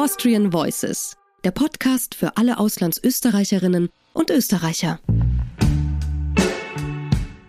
Austrian 0.00 0.50
Voices, 0.50 1.18
der 1.44 1.50
Podcast 1.50 2.14
für 2.14 2.38
alle 2.38 2.56
Auslandsösterreicherinnen 2.58 3.90
und 4.14 4.30
Österreicher. 4.30 4.98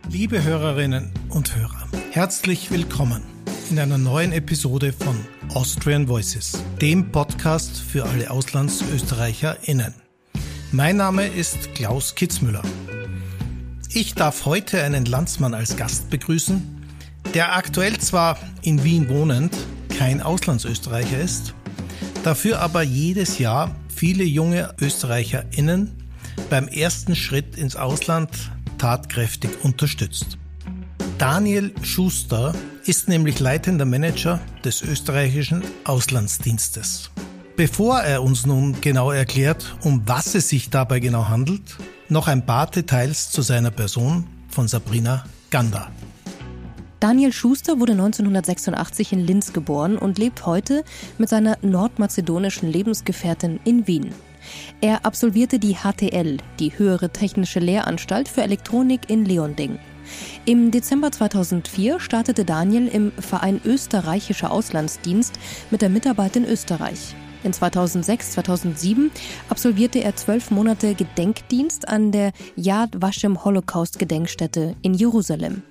Liebe 0.09 0.43
Hörerinnen 0.43 1.13
und 1.29 1.55
Hörer, 1.55 1.87
herzlich 2.09 2.69
willkommen 2.69 3.23
in 3.69 3.79
einer 3.79 3.97
neuen 3.97 4.33
Episode 4.33 4.91
von 4.91 5.15
Austrian 5.53 6.09
Voices, 6.09 6.61
dem 6.81 7.13
Podcast 7.13 7.77
für 7.77 8.03
alle 8.03 8.29
AuslandsösterreicherInnen. 8.29 9.93
Mein 10.73 10.97
Name 10.97 11.27
ist 11.27 11.73
Klaus 11.73 12.15
Kitzmüller. 12.15 12.63
Ich 13.93 14.13
darf 14.13 14.43
heute 14.43 14.83
einen 14.83 15.05
Landsmann 15.05 15.53
als 15.53 15.77
Gast 15.77 16.09
begrüßen, 16.09 16.85
der 17.33 17.55
aktuell 17.55 17.97
zwar 17.99 18.37
in 18.61 18.83
Wien 18.83 19.07
wohnend 19.07 19.55
kein 19.97 20.21
Auslandsösterreicher 20.21 21.17
ist, 21.21 21.53
dafür 22.23 22.59
aber 22.59 22.81
jedes 22.81 23.39
Jahr 23.39 23.75
viele 23.93 24.23
junge 24.23 24.73
ÖsterreicherInnen 24.79 25.91
beim 26.49 26.67
ersten 26.67 27.15
Schritt 27.15 27.55
ins 27.57 27.75
Ausland 27.75 28.29
tatkräftig 28.77 29.51
unterstützt. 29.63 30.37
Daniel 31.17 31.71
Schuster 31.83 32.55
ist 32.85 33.07
nämlich 33.07 33.39
leitender 33.39 33.85
Manager 33.85 34.39
des 34.63 34.81
österreichischen 34.81 35.63
Auslandsdienstes. 35.83 37.11
Bevor 37.55 37.99
er 37.99 38.23
uns 38.23 38.45
nun 38.45 38.81
genau 38.81 39.11
erklärt, 39.11 39.75
um 39.83 40.01
was 40.07 40.33
es 40.33 40.49
sich 40.49 40.71
dabei 40.71 40.99
genau 40.99 41.29
handelt, 41.29 41.77
noch 42.09 42.27
ein 42.27 42.45
paar 42.45 42.67
Details 42.67 43.29
zu 43.29 43.43
seiner 43.43 43.71
Person 43.71 44.25
von 44.49 44.67
Sabrina 44.67 45.25
Ganda. 45.51 45.91
Daniel 47.01 47.33
Schuster 47.33 47.79
wurde 47.79 47.93
1986 47.93 49.13
in 49.13 49.25
Linz 49.25 49.53
geboren 49.53 49.97
und 49.97 50.19
lebt 50.19 50.45
heute 50.45 50.83
mit 51.17 51.29
seiner 51.29 51.57
nordmazedonischen 51.63 52.71
Lebensgefährtin 52.71 53.59
in 53.63 53.87
Wien. 53.87 54.13
Er 54.81 55.03
absolvierte 55.03 55.57
die 55.57 55.77
HTL, 55.77 56.37
die 56.59 56.77
höhere 56.77 57.09
technische 57.09 57.59
Lehranstalt 57.59 58.29
für 58.29 58.43
Elektronik 58.43 59.09
in 59.09 59.25
Leonding. 59.25 59.79
Im 60.45 60.69
Dezember 60.69 61.11
2004 61.11 61.99
startete 61.99 62.45
Daniel 62.45 62.87
im 62.87 63.11
Verein 63.13 63.59
Österreichischer 63.65 64.51
Auslandsdienst 64.51 65.33
mit 65.71 65.81
der 65.81 65.89
Mitarbeit 65.89 66.35
in 66.35 66.45
Österreich. 66.45 67.15
In 67.43 67.51
2006, 67.51 68.33
2007 68.33 69.09
absolvierte 69.49 70.03
er 70.03 70.15
zwölf 70.15 70.51
Monate 70.51 70.93
Gedenkdienst 70.93 71.87
an 71.87 72.11
der 72.11 72.31
Yad 72.55 73.01
Vashem 73.01 73.43
Holocaust 73.43 73.97
Gedenkstätte 73.97 74.75
in 74.83 74.93
Jerusalem. 74.93 75.63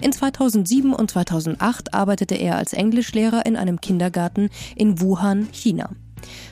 In 0.00 0.12
2007 0.12 0.92
und 0.92 1.10
2008 1.10 1.94
arbeitete 1.94 2.34
er 2.34 2.56
als 2.56 2.72
Englischlehrer 2.72 3.46
in 3.46 3.56
einem 3.56 3.80
Kindergarten 3.80 4.50
in 4.76 5.00
Wuhan, 5.00 5.48
China. 5.52 5.90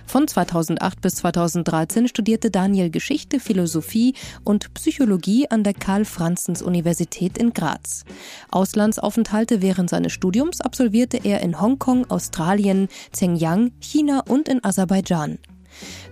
Von 0.07 0.29
2008 0.29 1.01
bis 1.01 1.15
2013 1.17 2.09
studierte 2.09 2.51
Daniel 2.51 2.91
Geschichte, 2.91 3.41
Philosophie 3.41 4.15
und 4.45 4.75
Psychologie 4.75 5.51
an 5.51 5.65
der 5.65 5.75
Karl-Franzens-Universität 5.75 7.39
in 7.39 7.53
Graz. 7.53 8.05
Auslandsaufenthalte 8.51 9.63
während 9.63 9.89
seines 9.89 10.13
Studiums 10.13 10.61
absolvierte 10.61 11.19
er 11.25 11.41
in 11.41 11.61
Hongkong, 11.61 12.11
Australien, 12.11 12.89
Zhenjiang, 13.13 13.73
China 13.81 14.23
und 14.29 14.49
in 14.49 14.63
Aserbaidschan. 14.63 15.39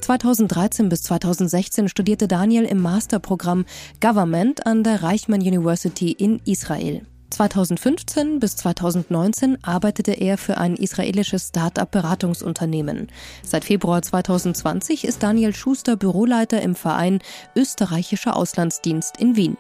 2013 0.01 0.89
bis 0.89 1.03
2016 1.05 1.89
studierte 1.89 2.29
Daniel 2.29 2.65
im 2.65 2.81
Masterprogramm 2.81 3.65
Government 4.01 4.67
an 4.67 4.85
der 4.85 5.03
Reichman 5.03 5.41
University 5.41 6.12
in 6.12 6.41
Israel. 6.45 7.03
2015 7.31 8.41
bis 8.41 8.57
2019 8.57 9.62
arbeitete 9.62 10.12
er 10.12 10.37
für 10.37 10.59
ein 10.59 10.77
israelisches 10.77 11.49
Start-up-Beratungsunternehmen. 11.49 13.09
Seit 13.43 13.65
Februar 13.65 14.03
2020 14.03 15.05
ist 15.05 15.23
Daniel 15.23 15.55
Schuster 15.55 15.97
Büroleiter 15.97 16.61
im 16.61 16.75
Verein 16.75 17.21
Österreichischer 17.56 18.37
Auslandsdienst 18.37 19.17
in 19.19 19.37
Wien. 19.37 19.56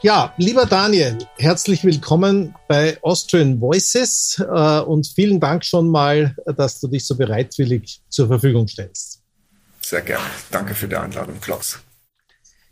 Ja, 0.00 0.32
lieber 0.36 0.64
Daniel, 0.64 1.18
herzlich 1.38 1.82
willkommen 1.82 2.54
bei 2.68 2.98
Austrian 3.02 3.60
Voices 3.60 4.40
äh, 4.48 4.80
und 4.80 5.08
vielen 5.08 5.40
Dank 5.40 5.64
schon 5.64 5.88
mal, 5.88 6.36
dass 6.56 6.78
du 6.78 6.86
dich 6.86 7.04
so 7.04 7.16
bereitwillig 7.16 8.00
zur 8.08 8.28
Verfügung 8.28 8.68
stellst. 8.68 9.17
Sehr 9.88 10.02
gerne. 10.02 10.26
Danke 10.50 10.74
für 10.74 10.86
die 10.86 10.96
Einladung, 10.96 11.40
Klaus. 11.40 11.78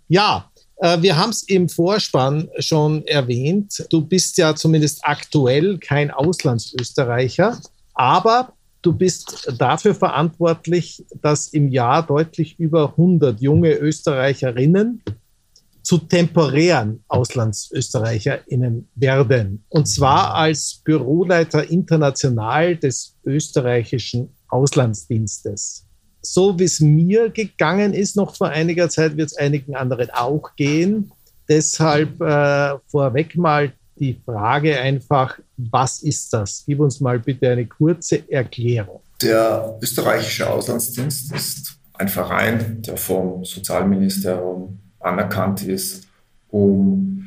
Ja, 0.07 0.51
äh, 0.77 1.01
wir 1.01 1.17
haben 1.17 1.31
es 1.31 1.45
im 1.45 1.67
Vorspann 1.67 2.51
schon 2.59 3.07
erwähnt. 3.07 3.87
Du 3.89 4.03
bist 4.03 4.37
ja 4.37 4.55
zumindest 4.55 5.01
aktuell 5.03 5.79
kein 5.79 6.11
Auslandsösterreicher, 6.11 7.59
aber 7.95 8.53
du 8.83 8.93
bist 8.93 9.51
dafür 9.57 9.95
verantwortlich, 9.95 11.07
dass 11.23 11.49
im 11.55 11.69
Jahr 11.69 12.07
deutlich 12.07 12.61
über 12.61 12.91
100 12.91 13.41
junge 13.41 13.73
Österreicherinnen 13.73 15.03
zu 15.83 15.97
temporären 15.97 17.03
Auslandsösterreicherinnen 17.09 18.91
werden. 18.95 19.65
Und 19.71 19.87
zwar 19.89 20.35
als 20.35 20.83
Büroleiter 20.85 21.67
international 21.71 22.77
des 22.77 23.17
österreichischen 23.25 24.37
Auslandsdienstes 24.49 25.86
so 26.33 26.59
wie 26.59 26.65
es 26.65 26.81
mir 26.81 27.31
gegangen 27.31 27.95
ist, 27.95 28.17
noch 28.17 28.37
vor 28.37 28.49
einiger 28.49 28.89
Zeit, 28.89 29.17
wird 29.17 29.31
es 29.31 29.37
einigen 29.37 29.75
anderen 29.75 30.11
auch 30.11 30.55
gehen. 30.57 31.11
Deshalb 31.49 32.21
äh, 32.21 32.75
vorweg 32.89 33.37
mal 33.37 33.73
die 33.99 34.21
Frage 34.25 34.79
einfach, 34.79 35.39
was 35.57 36.03
ist 36.03 36.33
das? 36.33 36.65
Gib 36.67 36.81
uns 36.81 37.01
mal 37.01 37.19
bitte 37.19 37.51
eine 37.51 37.67
kurze 37.67 38.31
Erklärung. 38.31 39.01
Der 39.23 39.79
österreichische 39.81 40.51
Auslandsdienst 40.51 41.33
ist 41.33 41.79
ein 41.95 42.09
Verein, 42.09 42.83
der 42.83 42.97
vom 42.97 43.45
Sozialministerium 43.45 44.79
anerkannt 45.01 45.63
ist, 45.63 46.07
um 46.49 47.25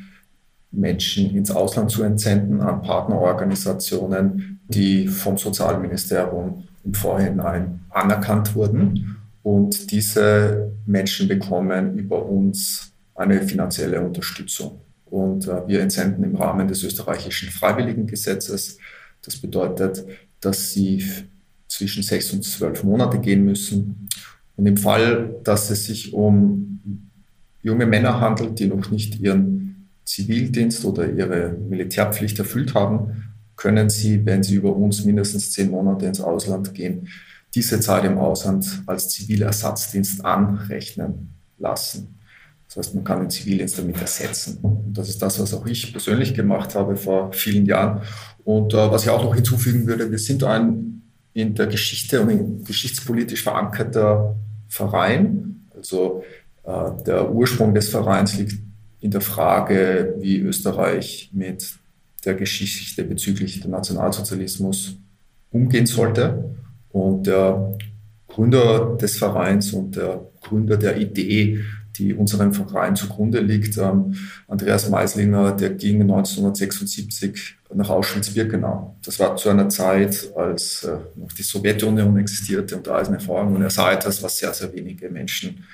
Menschen 0.70 1.34
ins 1.34 1.50
Ausland 1.50 1.90
zu 1.90 2.04
entsenden 2.04 2.60
an 2.60 2.82
Partnerorganisationen, 2.82 4.60
die 4.68 5.08
vom 5.08 5.36
Sozialministerium 5.36 6.64
im 6.84 6.94
Vorhinein 6.94 7.80
anerkannt 7.90 8.54
wurden. 8.54 9.16
Und 9.42 9.90
diese 9.90 10.72
Menschen 10.86 11.28
bekommen 11.28 11.98
über 11.98 12.24
uns 12.26 12.92
eine 13.14 13.42
finanzielle 13.42 14.00
Unterstützung. 14.00 14.80
Und 15.06 15.48
äh, 15.48 15.66
wir 15.66 15.80
entsenden 15.80 16.24
im 16.24 16.36
Rahmen 16.36 16.68
des 16.68 16.82
österreichischen 16.84 17.50
Freiwilligengesetzes. 17.50 18.78
Das 19.22 19.36
bedeutet, 19.36 20.04
dass 20.40 20.70
sie 20.72 21.04
zwischen 21.68 22.02
sechs 22.02 22.32
und 22.32 22.44
zwölf 22.44 22.84
Monate 22.84 23.18
gehen 23.18 23.44
müssen. 23.44 24.08
Und 24.56 24.66
im 24.66 24.76
Fall, 24.76 25.34
dass 25.44 25.70
es 25.70 25.86
sich 25.86 26.12
um 26.12 27.10
junge 27.62 27.86
Männer 27.86 28.20
handelt, 28.20 28.58
die 28.58 28.66
noch 28.66 28.90
nicht 28.90 29.20
ihren 29.20 29.88
Zivildienst 30.04 30.84
oder 30.84 31.10
ihre 31.10 31.52
Militärpflicht 31.52 32.38
erfüllt 32.38 32.74
haben, 32.74 33.29
können 33.60 33.90
Sie, 33.90 34.24
wenn 34.24 34.42
Sie 34.42 34.54
über 34.54 34.74
uns 34.74 35.04
mindestens 35.04 35.52
zehn 35.52 35.70
Monate 35.70 36.06
ins 36.06 36.22
Ausland 36.22 36.72
gehen, 36.72 37.08
diese 37.54 37.78
Zeit 37.80 38.04
im 38.04 38.16
Ausland 38.16 38.82
als 38.86 39.10
Zivilersatzdienst 39.10 40.24
anrechnen 40.24 41.34
lassen. 41.58 42.18
Das 42.66 42.78
heißt, 42.78 42.94
man 42.94 43.04
kann 43.04 43.20
den 43.20 43.28
Zivildienst 43.28 43.78
damit 43.78 44.00
ersetzen. 44.00 44.58
Und 44.62 44.94
das 44.94 45.10
ist 45.10 45.20
das, 45.20 45.38
was 45.38 45.52
auch 45.52 45.66
ich 45.66 45.92
persönlich 45.92 46.32
gemacht 46.32 46.74
habe 46.74 46.96
vor 46.96 47.32
vielen 47.34 47.66
Jahren. 47.66 48.00
Und 48.44 48.72
äh, 48.72 48.90
was 48.90 49.02
ich 49.02 49.10
auch 49.10 49.22
noch 49.22 49.34
hinzufügen 49.34 49.86
würde, 49.86 50.10
wir 50.10 50.18
sind 50.18 50.42
ein 50.42 51.02
in 51.34 51.54
der 51.54 51.66
Geschichte 51.66 52.22
und 52.22 52.30
in 52.30 52.64
geschichtspolitisch 52.64 53.42
verankerter 53.42 54.36
Verein. 54.68 55.68
Also 55.76 56.24
äh, 56.64 56.90
der 57.04 57.30
Ursprung 57.30 57.74
des 57.74 57.90
Vereins 57.90 58.38
liegt 58.38 58.54
in 59.00 59.10
der 59.10 59.20
Frage, 59.20 60.14
wie 60.18 60.38
Österreich 60.38 61.30
mit 61.34 61.79
der 62.24 62.34
Geschichte 62.34 63.04
bezüglich 63.04 63.60
des 63.60 63.70
Nationalsozialismus 63.70 64.96
umgehen 65.50 65.86
sollte. 65.86 66.56
Und 66.90 67.26
der 67.26 67.78
Gründer 68.28 68.96
des 68.96 69.18
Vereins 69.18 69.72
und 69.72 69.96
der 69.96 70.26
Gründer 70.40 70.76
der 70.76 70.96
Idee, 70.96 71.60
die 71.96 72.14
unserem 72.14 72.52
Verein 72.52 72.96
zugrunde 72.96 73.40
liegt, 73.40 73.76
ähm, 73.76 74.14
Andreas 74.48 74.88
Meislinger, 74.88 75.52
der 75.52 75.70
ging 75.70 76.00
1976 76.00 77.56
nach 77.74 77.90
Auschwitz-Birkenau. 77.90 78.96
Das 79.04 79.18
war 79.18 79.36
zu 79.36 79.48
einer 79.50 79.68
Zeit, 79.68 80.32
als 80.36 80.84
äh, 80.84 80.96
noch 81.16 81.32
die 81.32 81.42
Sowjetunion 81.42 82.16
existierte 82.18 82.76
und 82.76 82.88
Eiserne 82.88 83.20
Vorhang. 83.20 83.54
Und 83.54 83.62
er 83.62 83.70
sah 83.70 83.92
etwas, 83.92 84.22
was 84.22 84.38
sehr, 84.38 84.54
sehr 84.54 84.72
wenige 84.72 85.10
Menschen 85.10 85.64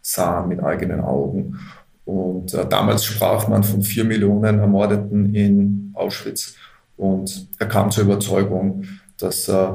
sahen 0.00 0.48
mit 0.48 0.62
eigenen 0.62 1.00
Augen. 1.00 1.58
Und 2.04 2.52
äh, 2.52 2.66
damals 2.68 3.04
sprach 3.04 3.48
man 3.48 3.62
von 3.62 3.82
vier 3.82 4.04
Millionen 4.04 4.58
Ermordeten 4.58 5.34
in 5.34 5.90
Auschwitz. 5.94 6.54
Und 6.96 7.48
er 7.58 7.66
kam 7.66 7.90
zur 7.90 8.04
Überzeugung, 8.04 8.84
dass 9.18 9.48
äh, 9.48 9.68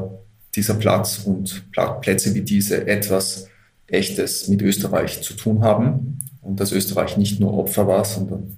dieser 0.55 0.75
Platz 0.75 1.21
und 1.25 1.71
Plätze 2.01 2.33
wie 2.33 2.41
diese 2.41 2.87
etwas 2.87 3.47
Echtes 3.87 4.47
mit 4.47 4.61
Österreich 4.61 5.21
zu 5.21 5.33
tun 5.33 5.63
haben. 5.63 6.19
Und 6.41 6.59
dass 6.59 6.71
Österreich 6.71 7.17
nicht 7.17 7.39
nur 7.39 7.53
Opfer 7.53 7.87
war, 7.87 8.05
sondern 8.05 8.57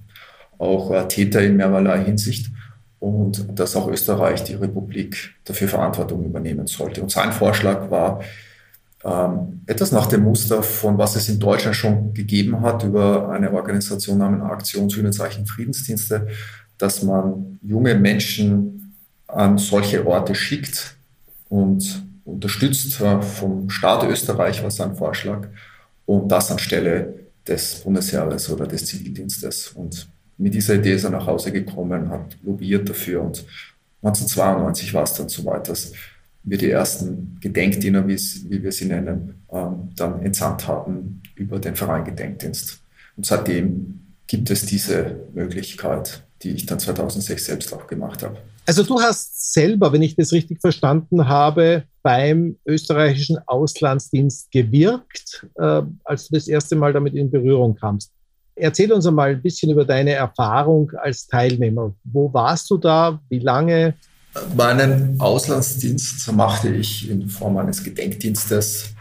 auch 0.58 0.90
äh, 0.92 1.08
Täter 1.08 1.42
in 1.42 1.56
mehrerlei 1.56 2.04
Hinsicht. 2.04 2.50
Und 2.98 3.58
dass 3.58 3.74
auch 3.74 3.88
Österreich 3.88 4.44
die 4.44 4.54
Republik 4.54 5.34
dafür 5.44 5.68
Verantwortung 5.68 6.24
übernehmen 6.24 6.66
sollte. 6.66 7.02
Und 7.02 7.10
sein 7.10 7.32
Vorschlag 7.32 7.90
war, 7.90 8.20
ähm, 9.04 9.62
etwas 9.66 9.92
nach 9.92 10.06
dem 10.06 10.22
Muster 10.22 10.62
von 10.62 10.96
was 10.98 11.16
es 11.16 11.28
in 11.28 11.38
Deutschland 11.38 11.74
schon 11.74 12.14
gegeben 12.14 12.60
hat 12.60 12.84
über 12.84 13.30
eine 13.30 13.52
Organisation 13.52 14.18
namens 14.18 14.44
Aktion 14.44 14.88
Sühnezeichen 14.88 15.46
Friedensdienste, 15.46 16.28
dass 16.78 17.02
man 17.02 17.58
junge 17.62 17.94
Menschen 17.94 18.94
an 19.26 19.58
solche 19.58 20.06
Orte 20.06 20.34
schickt 20.34 20.96
und 21.48 22.04
unterstützt 22.24 23.00
äh, 23.00 23.20
vom 23.22 23.68
Staat 23.70 24.04
Österreich 24.04 24.62
war 24.62 24.70
sein 24.70 24.94
Vorschlag 24.94 25.48
und 26.06 26.30
das 26.30 26.50
anstelle 26.50 27.14
des 27.46 27.76
Bundesheeres 27.76 28.50
oder 28.50 28.66
des 28.66 28.86
Zivildienstes. 28.86 29.68
Und 29.68 30.08
mit 30.38 30.54
dieser 30.54 30.74
Idee 30.74 30.94
ist 30.94 31.04
er 31.04 31.10
nach 31.10 31.26
Hause 31.26 31.50
gekommen, 31.50 32.08
hat 32.08 32.36
lobbyiert 32.42 32.88
dafür 32.88 33.22
und 33.22 33.44
1992 34.02 34.94
war 34.94 35.04
es 35.04 35.14
dann 35.14 35.28
so 35.28 35.44
weit, 35.44 35.68
dass 35.68 35.92
wir 36.44 36.58
die 36.58 36.70
ersten 36.70 37.38
Gedenkdiener, 37.40 38.06
wie, 38.06 38.18
wir 38.62 38.72
sie 38.72 38.86
nennen, 38.86 39.42
ähm, 39.50 39.90
dann 39.96 40.22
entsandt 40.22 40.66
haben 40.66 41.22
über 41.34 41.58
den 41.58 41.76
Verein 41.76 42.04
Gedenkdienst. 42.04 42.80
Und 43.16 43.26
seitdem 43.26 44.00
gibt 44.26 44.50
es 44.50 44.66
diese 44.66 45.20
Möglichkeit, 45.34 46.22
die 46.42 46.50
ich 46.50 46.66
dann 46.66 46.78
2006 46.78 47.46
selbst 47.46 47.72
auch 47.72 47.86
gemacht 47.86 48.22
habe. 48.22 48.38
Also 48.66 48.82
du 48.84 49.00
hast 49.00 49.52
selber, 49.52 49.92
wenn 49.92 50.02
ich 50.02 50.14
das 50.14 50.32
richtig 50.32 50.60
verstanden 50.60 51.28
habe, 51.28 51.84
beim 52.02 52.56
österreichischen 52.64 53.38
Auslandsdienst 53.46 54.50
gewirkt, 54.50 55.46
äh, 55.56 55.82
als 56.04 56.28
du 56.28 56.34
das 56.34 56.48
erste 56.48 56.76
Mal 56.76 56.92
damit 56.92 57.14
in 57.14 57.30
Berührung 57.30 57.74
kamst. 57.74 58.12
Erzähl 58.54 58.92
uns 58.92 59.06
einmal 59.06 59.30
ein 59.30 59.42
bisschen 59.42 59.70
über 59.70 59.84
deine 59.84 60.12
Erfahrung 60.12 60.90
als 60.92 61.26
Teilnehmer. 61.26 61.94
Wo 62.04 62.32
warst 62.32 62.70
du 62.70 62.76
da? 62.76 63.20
Wie 63.28 63.38
lange? 63.38 63.94
Meinen 64.56 65.20
Auslandsdienst 65.20 66.32
machte 66.32 66.70
ich 66.70 67.10
in 67.10 67.28
Form 67.28 67.58
eines 67.58 67.84
Gedenkdienstes 67.84 68.94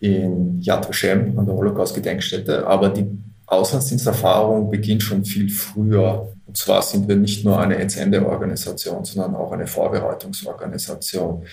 in 0.00 0.58
Yad 0.60 0.88
Vashem 0.88 1.38
an 1.38 1.46
der 1.46 1.54
Holocaust-Gedenkstätte. 1.54 2.66
Aber 2.66 2.88
die 2.88 3.06
Auslandsdiensterfahrung 3.46 4.70
beginnt 4.70 5.02
schon 5.02 5.24
viel 5.24 5.48
früher. 5.48 6.32
Und 6.46 6.56
zwar 6.56 6.82
sind 6.82 7.08
wir 7.08 7.16
nicht 7.16 7.44
nur 7.44 7.60
eine 7.60 7.76
Entsendeorganisation, 7.76 9.04
sondern 9.04 9.36
auch 9.36 9.52
eine 9.52 9.66
Vorbereitungsorganisation. 9.66 11.44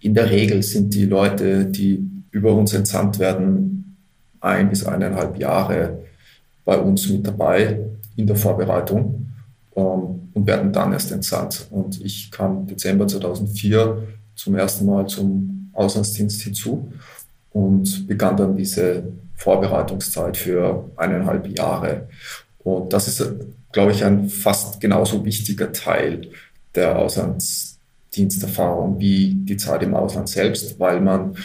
In 0.00 0.14
der 0.14 0.30
Regel 0.30 0.62
sind 0.62 0.94
die 0.94 1.06
Leute, 1.06 1.66
die 1.66 2.04
über 2.30 2.52
uns 2.54 2.74
entsandt 2.74 3.18
werden, 3.18 3.96
ein 4.40 4.68
bis 4.70 4.84
eineinhalb 4.84 5.38
Jahre 5.38 5.98
bei 6.64 6.78
uns 6.78 7.08
mit 7.08 7.26
dabei 7.26 7.78
in 8.16 8.26
der 8.26 8.36
Vorbereitung 8.36 9.28
ähm, 9.78 10.30
und 10.34 10.46
werden 10.46 10.72
dann 10.72 10.92
erst 10.92 11.12
entsandt. 11.12 11.68
Und 11.70 12.04
ich 12.04 12.32
kam 12.32 12.66
Dezember 12.66 13.06
2004 13.06 14.08
zum 14.34 14.56
ersten 14.56 14.86
Mal 14.86 15.06
zum 15.06 15.70
Auslandsdienst 15.72 16.42
hinzu 16.42 16.92
und 17.50 18.08
begann 18.08 18.36
dann 18.36 18.56
diese 18.56 19.04
Vorbereitungszeit 19.36 20.36
für 20.36 20.90
eineinhalb 20.96 21.46
Jahre. 21.56 22.08
Und 22.58 22.92
das 22.92 23.06
ist, 23.06 23.24
glaube 23.72 23.92
ich, 23.92 24.04
ein 24.04 24.28
fast 24.28 24.80
genauso 24.80 25.24
wichtiger 25.24 25.72
Teil 25.72 26.22
der 26.74 26.98
Auslandsdiensterfahrung 26.98 28.98
wie 28.98 29.34
die 29.34 29.56
Zeit 29.56 29.84
im 29.84 29.94
Ausland 29.94 30.28
selbst, 30.28 30.80
weil 30.80 31.00
man 31.00 31.36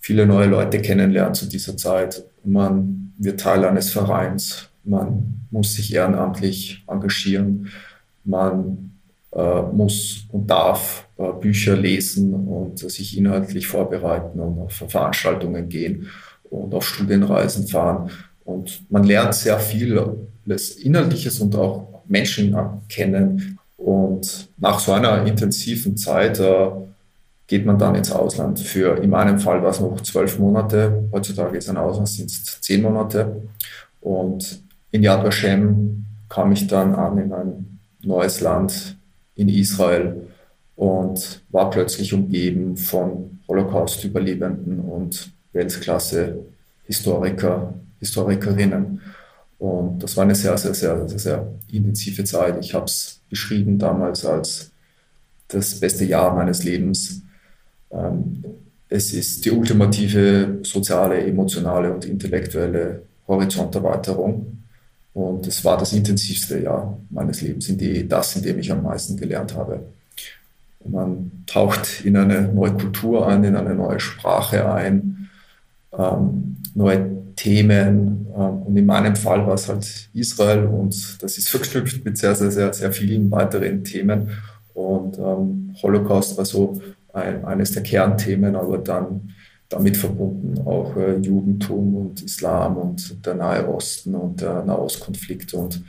viele 0.00 0.26
neue 0.26 0.48
Leute 0.48 0.82
kennenlernt 0.82 1.36
zu 1.36 1.46
dieser 1.46 1.76
Zeit. 1.76 2.24
Man 2.44 3.12
wird 3.18 3.38
Teil 3.40 3.64
eines 3.64 3.90
Vereins, 3.90 4.71
man 4.84 5.46
muss 5.50 5.74
sich 5.74 5.94
ehrenamtlich 5.94 6.84
engagieren, 6.86 7.68
man 8.24 8.92
äh, 9.34 9.62
muss 9.62 10.26
und 10.30 10.48
darf 10.48 11.06
äh, 11.16 11.32
Bücher 11.40 11.76
lesen 11.76 12.34
und 12.34 12.78
sich 12.78 13.16
inhaltlich 13.16 13.66
vorbereiten 13.66 14.38
und 14.40 14.58
auf 14.58 14.72
Veranstaltungen 14.72 15.68
gehen 15.68 16.08
und 16.50 16.74
auf 16.74 16.86
Studienreisen 16.86 17.66
fahren. 17.66 18.10
Und 18.44 18.90
man 18.90 19.04
lernt 19.04 19.34
sehr 19.34 19.58
vieles 19.58 20.76
Inhaltliches 20.76 21.40
und 21.40 21.54
auch 21.56 22.02
Menschen 22.06 22.56
kennen. 22.88 23.58
Und 23.76 24.48
nach 24.58 24.78
so 24.78 24.92
einer 24.92 25.24
intensiven 25.26 25.96
Zeit 25.96 26.38
äh, 26.38 26.68
geht 27.46 27.66
man 27.66 27.78
dann 27.78 27.94
ins 27.94 28.12
Ausland. 28.12 28.60
Für 28.60 28.96
in 29.02 29.10
meinem 29.10 29.38
Fall 29.38 29.62
war 29.62 29.70
es 29.70 29.80
noch 29.80 30.00
zwölf 30.02 30.38
Monate. 30.38 31.08
Heutzutage 31.12 31.58
ist 31.58 31.68
ein 31.68 31.76
Auslandsdienst 31.76 32.62
zehn 32.62 32.82
Monate. 32.82 33.42
Und 34.00 34.62
in 34.92 35.02
Yad 35.02 35.24
Vashem 35.24 36.04
kam 36.28 36.52
ich 36.52 36.68
dann 36.68 36.94
an 36.94 37.18
in 37.18 37.32
ein 37.32 37.80
neues 38.02 38.40
Land 38.40 38.96
in 39.34 39.48
Israel 39.48 40.28
und 40.76 41.42
war 41.50 41.68
plötzlich 41.70 42.14
umgeben 42.14 42.76
von 42.76 43.40
Holocaust-Überlebenden 43.48 44.78
und 44.78 45.32
Weltklasse-Historiker, 45.52 47.74
Historikerinnen. 47.98 49.00
Und 49.58 50.00
das 50.02 50.16
war 50.16 50.24
eine 50.24 50.34
sehr, 50.34 50.56
sehr, 50.56 50.72
sehr, 50.74 51.06
sehr, 51.08 51.18
sehr 51.18 51.46
intensive 51.70 52.24
Zeit. 52.24 52.56
Ich 52.60 52.72
habe 52.74 52.86
es 52.86 53.20
beschrieben 53.28 53.78
damals 53.78 54.24
als 54.24 54.70
das 55.48 55.80
beste 55.80 56.04
Jahr 56.04 56.34
meines 56.34 56.64
Lebens 56.64 57.22
ähm, 57.92 58.42
es 58.88 59.14
ist 59.14 59.44
die 59.44 59.50
ultimative 59.50 60.58
soziale, 60.62 61.24
emotionale 61.24 61.92
und 61.92 62.04
intellektuelle 62.04 63.02
Horizonterweiterung. 63.26 64.61
Und 65.14 65.46
es 65.46 65.64
war 65.64 65.76
das 65.76 65.92
intensivste 65.92 66.58
Jahr 66.58 66.98
meines 67.10 67.42
Lebens, 67.42 67.68
in 67.68 67.76
die, 67.76 68.08
das, 68.08 68.36
in 68.36 68.42
dem 68.42 68.58
ich 68.58 68.72
am 68.72 68.82
meisten 68.82 69.16
gelernt 69.16 69.54
habe. 69.54 69.80
Man 70.84 71.30
taucht 71.46 72.04
in 72.04 72.16
eine 72.16 72.42
neue 72.42 72.72
Kultur 72.72 73.28
ein, 73.28 73.44
in 73.44 73.54
eine 73.54 73.74
neue 73.74 74.00
Sprache 74.00 74.72
ein, 74.72 75.28
ähm, 75.96 76.56
neue 76.74 77.22
Themen. 77.36 78.26
Ähm, 78.34 78.62
und 78.62 78.76
in 78.76 78.86
meinem 78.86 79.14
Fall 79.14 79.46
war 79.46 79.54
es 79.54 79.68
halt 79.68 80.08
Israel 80.14 80.64
und 80.64 81.22
das 81.22 81.38
ist 81.38 81.48
verknüpft 81.48 82.04
mit 82.04 82.16
sehr, 82.18 82.34
sehr, 82.34 82.50
sehr, 82.50 82.72
sehr 82.72 82.92
vielen 82.92 83.30
weiteren 83.30 83.84
Themen. 83.84 84.30
Und 84.74 85.18
ähm, 85.18 85.74
Holocaust 85.82 86.38
war 86.38 86.46
so 86.46 86.80
ein, 87.12 87.44
eines 87.44 87.72
der 87.72 87.82
Kernthemen, 87.82 88.56
aber 88.56 88.78
dann 88.78 89.34
damit 89.72 89.96
verbunden 89.96 90.58
auch 90.66 90.94
äh, 90.96 91.16
Judentum 91.16 91.96
und 91.96 92.22
Islam 92.22 92.76
und 92.76 93.24
der 93.24 93.34
Nahe 93.34 93.66
Osten 93.68 94.14
und 94.14 94.40
der 94.40 94.62
Nahostkonflikt 94.64 95.54
und 95.54 95.82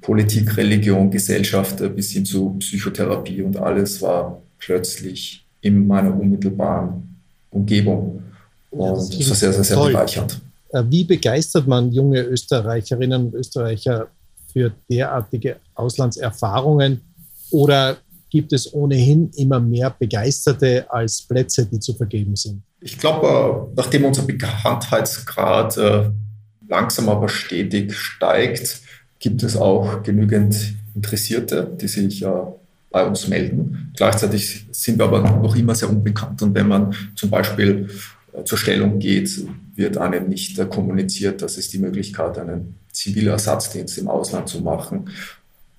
Politik, 0.00 0.56
Religion, 0.56 1.10
Gesellschaft 1.10 1.80
äh, 1.80 1.88
bis 1.88 2.10
hin 2.10 2.24
zu 2.24 2.56
Psychotherapie 2.58 3.42
und 3.42 3.56
alles 3.56 4.02
war 4.02 4.42
plötzlich 4.58 5.44
in 5.60 5.86
meiner 5.86 6.18
unmittelbaren 6.18 7.16
Umgebung. 7.50 8.22
Und 8.70 8.96
das, 8.96 9.10
das 9.10 9.28
war 9.30 9.36
sehr, 9.36 9.52
sehr, 9.52 9.64
sehr 9.64 9.76
toll. 9.76 9.92
bereichernd. 9.92 10.40
Äh, 10.70 10.82
wie 10.88 11.04
begeistert 11.04 11.66
man 11.66 11.92
junge 11.92 12.22
Österreicherinnen 12.22 13.26
und 13.26 13.34
Österreicher 13.34 14.08
für 14.52 14.72
derartige 14.90 15.56
Auslandserfahrungen? 15.74 17.00
Oder 17.50 17.96
gibt 18.30 18.52
es 18.52 18.72
ohnehin 18.72 19.30
immer 19.36 19.60
mehr 19.60 19.90
Begeisterte 19.90 20.86
als 20.90 21.22
Plätze, 21.22 21.66
die 21.66 21.80
zu 21.80 21.94
vergeben 21.94 22.36
sind. 22.36 22.62
Ich 22.80 22.98
glaube, 22.98 23.72
nachdem 23.74 24.04
unser 24.04 24.22
Bekanntheitsgrad 24.22 25.76
äh, 25.78 26.10
langsam 26.68 27.08
aber 27.08 27.28
stetig 27.28 27.94
steigt, 27.94 28.80
gibt 29.18 29.42
es 29.42 29.56
auch 29.56 30.02
genügend 30.02 30.74
Interessierte, 30.94 31.76
die 31.80 31.88
sich 31.88 32.22
äh, 32.22 32.28
bei 32.90 33.04
uns 33.04 33.28
melden. 33.28 33.92
Gleichzeitig 33.96 34.66
sind 34.70 34.98
wir 34.98 35.06
aber 35.06 35.20
noch 35.20 35.56
immer 35.56 35.74
sehr 35.74 35.90
unbekannt. 35.90 36.40
Und 36.42 36.54
wenn 36.54 36.68
man 36.68 36.94
zum 37.16 37.30
Beispiel 37.30 37.88
äh, 38.32 38.44
zur 38.44 38.58
Stellung 38.58 38.98
geht, 38.98 39.44
wird 39.74 39.96
einem 39.96 40.28
nicht 40.28 40.56
kommuniziert, 40.70 41.42
dass 41.42 41.56
es 41.56 41.68
die 41.70 41.78
Möglichkeit, 41.78 42.38
einen 42.38 42.76
Zivilersatzdienst 42.92 43.98
im 43.98 44.08
Ausland 44.08 44.48
zu 44.48 44.60
machen, 44.60 45.10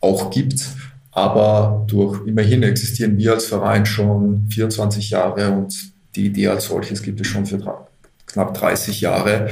auch 0.01 0.29
gibt. 0.31 0.65
Aber 1.11 1.85
durch 1.87 2.25
immerhin 2.27 2.63
existieren 2.63 3.17
wir 3.17 3.33
als 3.33 3.45
Verein 3.45 3.85
schon 3.85 4.47
24 4.49 5.09
Jahre 5.09 5.51
und 5.51 5.73
die 6.19 6.25
Idee 6.27 6.47
als 6.47 6.65
solches 6.65 7.01
gibt 7.01 7.21
es 7.21 7.27
schon 7.27 7.45
für 7.45 7.59
knapp 8.25 8.53
30 8.53 9.01
Jahre. 9.01 9.49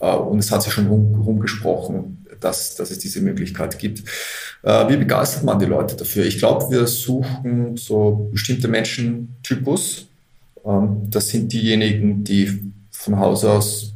Äh, 0.00 0.14
und 0.14 0.40
es 0.40 0.50
hat 0.50 0.62
sich 0.62 0.72
schon 0.72 0.88
rumgesprochen, 0.88 2.26
dass, 2.40 2.74
dass 2.74 2.90
es 2.90 2.98
diese 2.98 3.20
Möglichkeit 3.20 3.78
gibt. 3.78 4.02
Äh, 4.62 4.88
wie 4.88 4.96
begeistert 4.96 5.44
man 5.44 5.58
die 5.58 5.66
Leute 5.66 5.96
dafür? 5.96 6.24
Ich 6.24 6.38
glaube, 6.38 6.70
wir 6.70 6.86
suchen 6.86 7.76
so 7.76 8.28
bestimmte 8.32 8.68
Menschentypus. 8.68 10.08
Ähm, 10.64 11.02
das 11.08 11.28
sind 11.28 11.52
diejenigen, 11.52 12.24
die 12.24 12.72
von 12.90 13.18
Haus 13.18 13.44
aus 13.44 13.94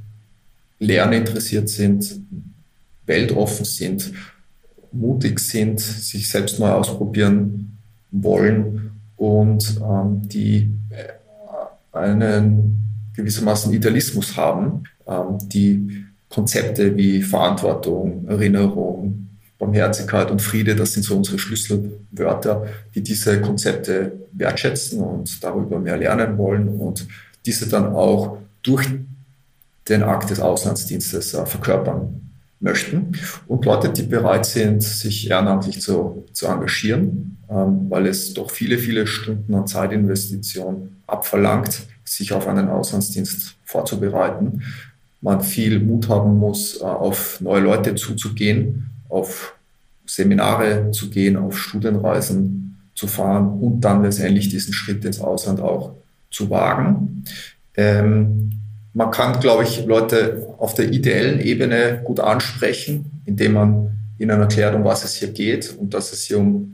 Lernen 0.79 1.15
interessiert 1.15 1.69
sind, 1.69 2.21
weltoffen 3.07 3.65
sind, 3.65 4.13
mutig 4.93 5.41
sind, 5.41 5.81
sich 5.81 6.29
selbst 6.29 6.59
neu 6.59 6.71
ausprobieren 6.71 7.79
wollen 8.11 8.93
und 9.17 9.81
ähm, 9.83 10.29
die 10.29 10.71
einen 11.95 13.13
gewissermaßen 13.17 13.73
Idealismus 13.73 14.37
haben, 14.37 14.85
ähm, 15.07 15.39
die 15.49 16.05
Konzepte 16.29 16.97
wie 16.97 17.23
Verantwortung, 17.23 18.27
Erinnerung, 18.29 19.29
Barmherzigkeit 19.59 20.31
und 20.31 20.43
Friede, 20.43 20.75
das 20.75 20.93
sind 20.93 21.05
so 21.05 21.17
unsere 21.17 21.39
Schlüsselwörter, 21.39 22.67
die 22.95 23.03
diese 23.03 23.41
Konzepte 23.41 24.13
wertschätzen 24.33 25.01
und 25.01 25.43
darüber 25.43 25.79
mehr 25.79 25.97
lernen 25.97 26.37
wollen 26.37 26.69
und 26.69 27.07
diese 27.47 27.69
dann 27.69 27.95
auch 27.95 28.39
durch 28.63 28.89
den 29.89 30.03
Akt 30.03 30.31
des 30.31 30.41
Auslandsdienstes 30.41 31.35
äh, 31.35 31.47
verkörpern 31.47 32.25
möchten 32.61 33.13
und 33.47 33.65
Leute, 33.65 33.91
die 33.91 34.03
bereit 34.03 34.47
sind, 34.47 34.83
sich 34.83 35.31
ehrenamtlich 35.31 35.81
zu, 35.81 36.25
zu 36.33 36.47
engagieren, 36.47 37.39
ähm, 37.51 37.87
weil 37.91 38.07
es 38.07 38.35
doch 38.35 38.51
viele, 38.51 38.79
viele 38.79 39.07
Stunden 39.07 39.55
an 39.55 39.67
Zeitinvestition 39.67 40.97
abverlangt, 41.07 41.83
sich 42.05 42.33
auf 42.33 42.47
einen 42.47 42.69
Auslandsdienst 42.69 43.57
vorzubereiten. 43.65 44.63
Man 45.21 45.41
viel 45.43 45.81
Mut 45.81 46.09
haben 46.09 46.39
muss, 46.39 46.81
äh, 46.81 46.85
auf 46.85 47.41
neue 47.41 47.61
Leute 47.63 47.95
zuzugehen, 47.95 48.91
auf 49.09 49.55
Seminare 50.07 50.91
zu 50.91 51.11
gehen, 51.11 51.37
auf 51.37 51.59
Studienreisen 51.59 52.77
zu 52.95 53.07
fahren 53.07 53.61
und 53.61 53.81
dann 53.81 54.03
letztendlich 54.03 54.49
diesen 54.49 54.73
Schritt 54.73 55.05
ins 55.05 55.21
Ausland 55.21 55.61
auch 55.61 55.95
zu 56.31 56.51
wagen. 56.51 57.25
Ähm, 57.77 58.51
man 58.95 59.11
kann, 59.11 59.41
glaube 59.41 59.65
ich, 59.65 59.85
Leute 59.85 60.55
auf 60.59 60.75
der 60.75 60.91
ideellen 60.91 61.41
Ebene 61.41 62.01
gut 62.05 62.21
ansprechen, 62.21 63.23
indem 63.27 63.53
man 63.53 63.99
ihnen 64.19 64.41
erklärt, 64.41 64.75
um 64.75 64.85
was 64.85 65.05
es 65.05 65.17
hier 65.17 65.33
geht 65.33 65.77
und 65.77 65.93
dass 65.93 66.13
es 66.13 66.23
hier 66.25 66.39
um 66.39 66.71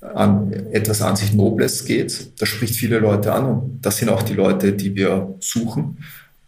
an 0.00 0.52
etwas 0.70 1.02
an 1.02 1.16
sich 1.16 1.34
Nobles 1.34 1.84
geht. 1.84 2.40
Das 2.40 2.48
spricht 2.48 2.76
viele 2.76 2.98
Leute 2.98 3.32
an 3.32 3.46
und 3.46 3.80
das 3.82 3.96
sind 3.96 4.10
auch 4.10 4.22
die 4.22 4.34
Leute, 4.34 4.72
die 4.72 4.94
wir 4.94 5.34
suchen. 5.40 5.98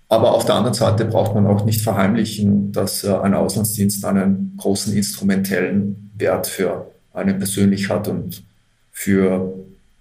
Aber 0.09 0.35
auf 0.35 0.45
der 0.45 0.57
anderen 0.57 0.75
Seite 0.75 1.04
braucht 1.04 1.35
man 1.35 1.47
auch 1.47 1.64
nicht 1.64 1.80
verheimlichen, 1.80 2.71
dass 2.71 3.04
ein 3.04 3.35
Auslandsdienst 3.35 4.04
einen 4.04 4.54
großen 4.57 4.95
instrumentellen 4.95 6.11
Wert 6.16 6.47
für 6.47 6.90
einen 7.12 7.38
persönlich 7.38 7.88
hat 7.88 8.07
und 8.07 8.45
für 8.92 9.54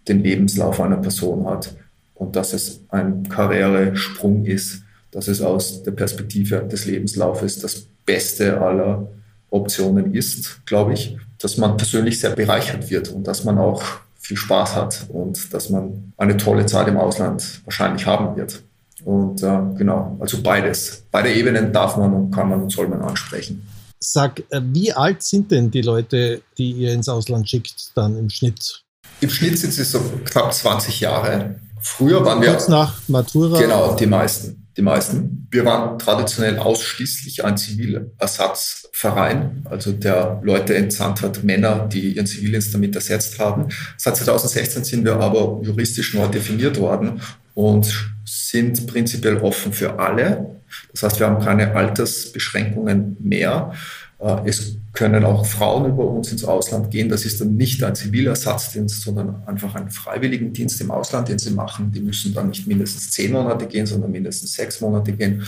den 0.08 0.24
Lebenslauf 0.24 0.80
einer 0.82 0.98
Person 0.98 1.48
hat 1.48 1.76
und 2.16 2.36
dass 2.36 2.54
es 2.54 2.82
ein 2.90 3.28
Karrieresprung 3.30 4.46
ist, 4.46 4.84
dass 5.12 5.28
es 5.28 5.42
aus 5.42 5.84
der 5.84 5.92
Perspektive 5.92 6.68
des 6.72 6.86
Lebenslaufes 6.86 7.60
das 7.60 7.88
Beste 8.06 8.60
aller 8.62 9.08
Optionen 9.50 10.14
ist, 10.14 10.66
glaube 10.66 10.94
ich, 10.94 11.18
dass 11.40 11.58
man 11.58 11.78
persönlich 11.78 12.20
sehr 12.20 12.32
bereichert 12.32 12.90
wird 12.90 13.10
und 13.10 13.26
dass 13.26 13.44
man 13.44 13.58
auch 13.58 13.84
viel 14.20 14.38
Spaß 14.38 14.76
hat 14.76 15.06
und 15.10 15.54
dass 15.54 15.70
man 15.70 16.14
eine 16.18 16.38
tolle 16.38 16.66
Zeit 16.66 16.88
im 16.88 16.98
Ausland 16.98 17.62
wahrscheinlich 17.66 18.06
haben 18.06 18.36
wird. 18.36 18.62
Und 19.06 19.42
äh, 19.42 19.60
genau, 19.78 20.18
also 20.20 20.42
beides. 20.44 21.04
Beide 21.10 21.34
Ebenen 21.34 21.72
darf 21.72 21.98
man 21.98 22.14
und 22.14 22.32
kann 22.32 22.50
man 22.50 22.62
und 22.62 22.72
soll 22.72 22.88
man 22.90 23.02
ansprechen. 23.02 23.66
Sag, 24.00 24.42
äh, 24.50 24.62
wie 24.62 24.92
alt 24.92 25.24
sind 25.24 25.52
denn 25.52 25.72
die 25.72 25.82
Leute, 25.82 26.42
die 26.58 26.72
ihr 26.72 26.94
ins 26.94 27.10
Ausland 27.10 27.50
schickt, 27.50 27.92
dann 27.96 28.18
im 28.18 28.30
Schnitt? 28.30 28.84
Im 29.22 29.30
Schnitt 29.30 29.58
sind 29.58 29.72
sie 29.74 29.84
so 29.84 30.00
knapp 30.26 30.54
20 30.54 31.00
Jahre. 31.00 31.56
Früher 31.82 32.24
waren 32.26 32.42
wir. 32.42 32.50
Kurz 32.50 32.68
nach 32.68 33.02
Matura? 33.08 33.60
Genau, 33.60 33.96
die 33.96 34.06
meisten 34.06 34.69
die 34.80 34.84
meisten. 34.84 35.48
Wir 35.52 35.66
waren 35.66 36.00
traditionell 36.00 36.58
ausschließlich 36.58 37.44
ein 37.44 37.58
Zivilersatzverein, 37.58 39.66
also 39.70 39.92
der 39.92 40.40
Leute 40.44 40.76
entsandt 40.76 41.22
hat, 41.22 41.44
Männer, 41.44 41.90
die 41.92 42.14
ihren 42.14 42.26
Zivildienst 42.26 42.74
damit 42.74 42.96
ersetzt 42.96 43.38
haben. 43.40 43.68
Seit 43.98 44.16
2016 44.16 44.86
sind 44.86 45.06
wir 45.06 45.18
aber 45.18 45.60
juristisch 45.64 46.14
neu 46.14 46.28
definiert 46.28 46.80
worden 46.80 47.22
und 47.56 48.10
sind 48.26 48.88
prinzipiell 48.88 49.38
offen 49.38 49.74
für 49.74 50.00
alle. 50.00 50.56
Das 50.94 51.04
heißt, 51.04 51.20
wir 51.20 51.28
haben 51.28 51.44
keine 51.44 51.76
Altersbeschränkungen 51.76 53.18
mehr. 53.20 53.74
Äh, 54.20 54.42
es 54.46 54.76
können 54.94 55.24
auch 55.24 55.46
Frauen 55.46 55.90
über 55.90 56.08
uns 56.08 56.32
ins 56.32 56.44
Ausland 56.44 56.92
gehen. 56.92 57.10
Das 57.10 57.26
ist 57.26 57.40
dann 57.42 57.56
nicht 57.56 57.84
ein 57.84 57.96
Zivilersatzdienst, 57.96 59.02
sondern 59.02 59.44
einfach 59.46 59.76
ein 59.76 59.90
Freiwilligendienst 59.90 60.82
im 60.82 60.92
Ausland, 60.92 61.30
den 61.30 61.40
sie 61.40 61.52
machen. 61.52 61.92
Die 61.92 62.02
müssen 62.02 62.34
dann 62.34 62.50
nicht 62.50 62.68
mindestens 62.68 63.12
zehn 63.12 63.32
Monate 63.32 63.66
gehen, 63.68 63.86
sondern 63.86 64.12
mindestens 64.12 64.54
sechs 64.54 64.82
Monate 64.82 65.14
gehen. 65.14 65.44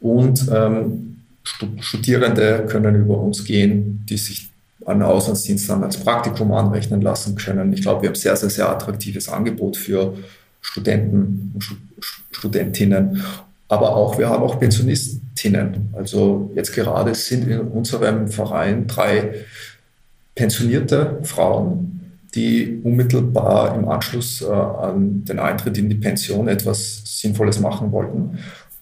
Und 0.00 0.46
ähm, 0.52 1.16
Studierende 1.80 2.66
können 2.68 2.94
über 2.94 3.18
uns 3.18 3.44
gehen, 3.44 4.04
die 4.08 4.16
sich 4.16 4.50
einen 4.86 5.02
Auslandsdienst 5.02 5.68
dann 5.68 5.84
als 5.84 5.96
Praktikum 5.96 6.52
anrechnen 6.52 7.00
lassen 7.00 7.36
können. 7.36 7.72
Ich 7.72 7.82
glaube, 7.82 8.02
wir 8.02 8.08
haben 8.08 8.16
sehr, 8.16 8.36
sehr, 8.36 8.50
sehr 8.50 8.68
attraktives 8.68 9.28
Angebot 9.28 9.76
für 9.76 10.14
Studenten 10.60 11.52
und 11.54 11.64
Studentinnen. 12.30 13.22
Aber 13.68 13.96
auch, 13.96 14.18
wir 14.18 14.28
haben 14.28 14.42
auch 14.42 14.58
Pensionistinnen. 14.58 15.90
Also 15.94 16.50
jetzt 16.54 16.74
gerade 16.74 17.14
sind 17.14 17.48
in 17.48 17.60
unserem 17.60 18.28
Verein 18.28 18.86
drei 18.86 19.34
pensionierte 20.34 21.18
Frauen, 21.22 22.18
die 22.34 22.80
unmittelbar 22.82 23.74
im 23.76 23.88
Anschluss 23.88 24.42
äh, 24.42 24.46
an 24.46 25.24
den 25.24 25.38
Eintritt 25.38 25.78
in 25.78 25.88
die 25.88 25.94
Pension 25.94 26.48
etwas 26.48 27.02
Sinnvolles 27.04 27.60
machen 27.60 27.92
wollten. 27.92 28.38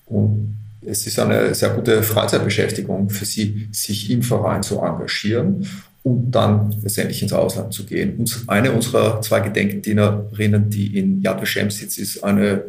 Und 0.07 0.57
es 0.85 1.07
ist 1.07 1.19
eine 1.19 1.55
sehr 1.55 1.71
gute 1.71 2.03
Freizeitbeschäftigung 2.03 3.11
für 3.11 3.25
sie, 3.25 3.69
sich 3.71 4.11
im 4.11 4.23
Verein 4.23 4.63
zu 4.63 4.81
engagieren 4.81 5.67
und 6.03 6.33
dann 6.33 6.75
letztendlich 6.83 7.23
ins 7.23 7.33
Ausland 7.33 7.73
zu 7.73 7.85
gehen. 7.87 8.17
Und 8.17 8.45
eine 8.49 8.73
unserer 8.73 9.21
zwei 9.21 9.41
Gedenkdienerinnen, 9.41 10.71
die 10.71 10.99
in 10.99 11.21
Yad 11.23 11.41
Vashem 11.41 11.71
sitzt, 11.71 11.99
ist 11.99 12.25
eine 12.25 12.65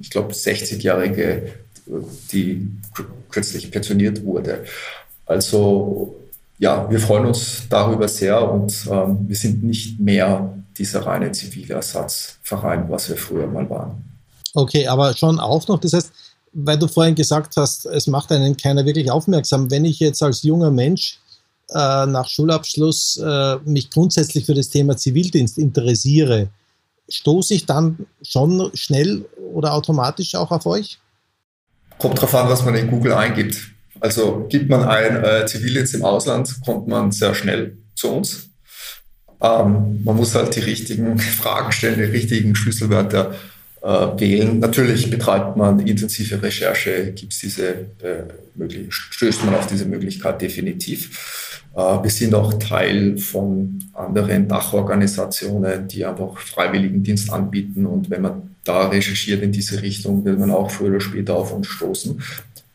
ich 0.00 0.10
glaube, 0.10 0.32
60-Jährige, 0.32 1.52
die 2.32 2.68
kürzlich 3.30 3.70
pensioniert 3.70 4.24
wurde. 4.24 4.64
Also 5.26 6.16
ja, 6.58 6.88
wir 6.90 7.00
freuen 7.00 7.26
uns 7.26 7.62
darüber 7.68 8.06
sehr 8.06 8.50
und 8.50 8.86
ähm, 8.90 9.18
wir 9.26 9.36
sind 9.36 9.64
nicht 9.64 9.98
mehr 9.98 10.56
dieser 10.78 11.04
reine 11.04 11.32
Zivilersatzverein, 11.32 12.88
was 12.88 13.08
wir 13.08 13.16
früher 13.16 13.46
mal 13.46 13.68
waren. 13.68 14.04
Okay, 14.54 14.86
aber 14.86 15.16
schon 15.16 15.40
auch 15.40 15.66
noch, 15.68 15.80
das 15.80 15.92
heißt, 15.92 16.12
weil 16.52 16.78
du 16.78 16.86
vorhin 16.86 17.14
gesagt 17.14 17.56
hast, 17.56 17.86
es 17.86 18.06
macht 18.06 18.30
einen 18.30 18.56
keiner 18.56 18.84
wirklich 18.84 19.10
aufmerksam. 19.10 19.70
Wenn 19.70 19.84
ich 19.84 19.98
jetzt 19.98 20.22
als 20.22 20.42
junger 20.42 20.70
Mensch 20.70 21.18
äh, 21.70 22.06
nach 22.06 22.28
Schulabschluss 22.28 23.16
äh, 23.16 23.56
mich 23.64 23.90
grundsätzlich 23.90 24.44
für 24.44 24.54
das 24.54 24.68
Thema 24.68 24.96
Zivildienst 24.96 25.58
interessiere, 25.58 26.50
stoße 27.08 27.54
ich 27.54 27.66
dann 27.66 28.06
schon 28.22 28.70
schnell 28.74 29.24
oder 29.52 29.74
automatisch 29.74 30.34
auch 30.34 30.50
auf 30.50 30.66
euch? 30.66 30.98
Kommt 31.98 32.18
darauf 32.18 32.34
an, 32.34 32.48
was 32.48 32.64
man 32.64 32.74
in 32.74 32.90
Google 32.90 33.12
eingibt. 33.14 33.72
Also 34.00 34.46
gibt 34.48 34.68
man 34.68 34.84
ein 34.84 35.22
äh, 35.22 35.46
Zivildienst 35.46 35.94
im 35.94 36.04
Ausland, 36.04 36.52
kommt 36.64 36.88
man 36.88 37.12
sehr 37.12 37.34
schnell 37.34 37.78
zu 37.94 38.08
uns. 38.08 38.48
Ähm, 39.40 40.02
man 40.04 40.16
muss 40.16 40.34
halt 40.34 40.54
die 40.56 40.60
richtigen 40.60 41.18
Fragen 41.18 41.72
stellen, 41.72 41.98
die 41.98 42.04
richtigen 42.04 42.54
Schlüsselwörter 42.54 43.34
äh, 43.82 43.88
wählen. 43.88 44.58
Natürlich 44.60 45.10
betreibt 45.10 45.56
man 45.56 45.80
intensive 45.80 46.42
Recherche, 46.42 47.12
gibt 47.12 47.32
es 47.32 47.40
diese 47.40 47.68
äh, 48.00 48.24
stößt 48.88 49.44
man 49.44 49.54
auf 49.54 49.66
diese 49.66 49.86
Möglichkeit 49.86 50.40
definitiv. 50.40 51.51
Äh, 51.74 52.02
wir 52.02 52.10
sind 52.10 52.34
auch 52.34 52.54
Teil 52.54 53.18
von 53.18 53.78
anderen 53.92 54.48
Dachorganisationen, 54.48 55.88
die 55.88 56.04
einfach 56.04 56.38
Freiwilligendienst 56.38 57.32
anbieten. 57.32 57.86
Und 57.86 58.10
wenn 58.10 58.22
man 58.22 58.56
da 58.64 58.88
recherchiert 58.88 59.42
in 59.42 59.52
diese 59.52 59.82
Richtung, 59.82 60.24
wird 60.24 60.38
man 60.38 60.50
auch 60.50 60.70
früher 60.70 60.90
oder 60.90 61.00
später 61.00 61.34
auf 61.34 61.52
uns 61.52 61.66
stoßen. 61.66 62.22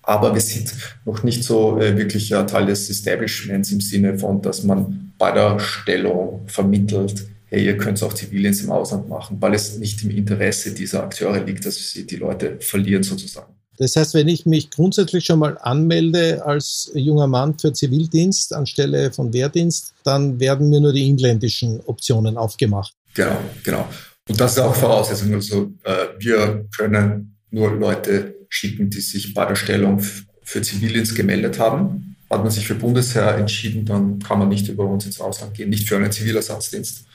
Aber 0.04 0.34
wir 0.34 0.42
sind 0.42 0.74
noch 1.06 1.24
nicht 1.24 1.44
so 1.44 1.80
äh, 1.80 1.98
wirklich 1.98 2.30
Teil 2.30 2.66
des 2.66 2.90
Establishments 2.90 3.72
im 3.72 3.82
Sinne 3.82 4.18
von, 4.18 4.42
dass 4.42 4.64
man 4.64 5.12
bei 5.18 5.32
der 5.32 5.60
Stellung 5.60 6.44
vermittelt, 6.48 7.28
hey, 7.48 7.66
ihr 7.66 7.78
könnt 7.78 8.02
auch 8.04 8.14
Zivildienst 8.14 8.64
im 8.64 8.72
Ausland 8.72 9.10
machen, 9.10 9.38
weil 9.40 9.54
es 9.54 9.78
nicht 9.78 10.04
im 10.04 10.12
Interesse 10.12 10.74
dieser 10.74 11.04
Akteure 11.04 11.44
liegt, 11.44 11.66
dass 11.66 11.76
sie 11.76 12.06
die 12.06 12.18
Leute 12.18 12.58
verlieren 12.60 13.04
sozusagen. 13.04 13.57
Das 13.78 13.96
heißt, 13.96 14.14
wenn 14.14 14.28
ich 14.28 14.46
mich 14.46 14.70
grundsätzlich 14.72 15.26
schon 15.26 15.40
mal 15.40 15.58
anmelde 15.60 16.44
als 16.46 16.92
junger 16.96 17.28
Mann 17.28 17.58
für 17.60 17.74
Zivildienst 17.74 18.54
anstelle 18.54 19.12
von 19.12 19.34
Wehrdienst, 19.34 19.94
dann 20.04 20.40
werden 20.40 20.70
mir 20.70 20.82
nur 20.82 20.94
die 20.94 21.08
inländischen 21.08 21.80
Optionen 21.86 22.38
aufgemacht. 22.38 22.94
Genau, 23.14 23.38
genau. 23.64 23.88
Und 24.28 24.40
das 24.40 24.54
ist 24.54 24.60
auch 24.60 24.76
Voraussetzung. 24.76 25.34
Also 25.34 25.72
äh, 25.84 26.08
wir 26.20 26.66
können 26.76 27.38
nur 27.52 27.72
Leute 27.76 28.36
schicken, 28.50 28.90
die 28.90 29.02
sich 29.02 29.34
bei 29.34 29.46
der 29.46 29.56
Stellung 29.56 30.02
für 30.44 30.62
Zivildienst 30.62 31.16
gemeldet 31.16 31.60
haben. 31.60 32.16
Hat 32.30 32.44
man 32.44 32.52
sich 32.52 32.68
für 32.68 32.76
Bundesheer 32.76 33.36
entschieden, 33.36 33.86
dann 33.86 34.20
kann 34.20 34.40
man 34.40 34.50
nicht 34.50 34.68
über 34.68 34.86
uns 34.86 35.06
ins 35.06 35.22
Ausland 35.22 35.54
gehen, 35.54 35.70
nicht 35.70 35.88
für 35.88 35.96
einen 35.96 36.12
Zivilersatzdienst. 36.12 37.06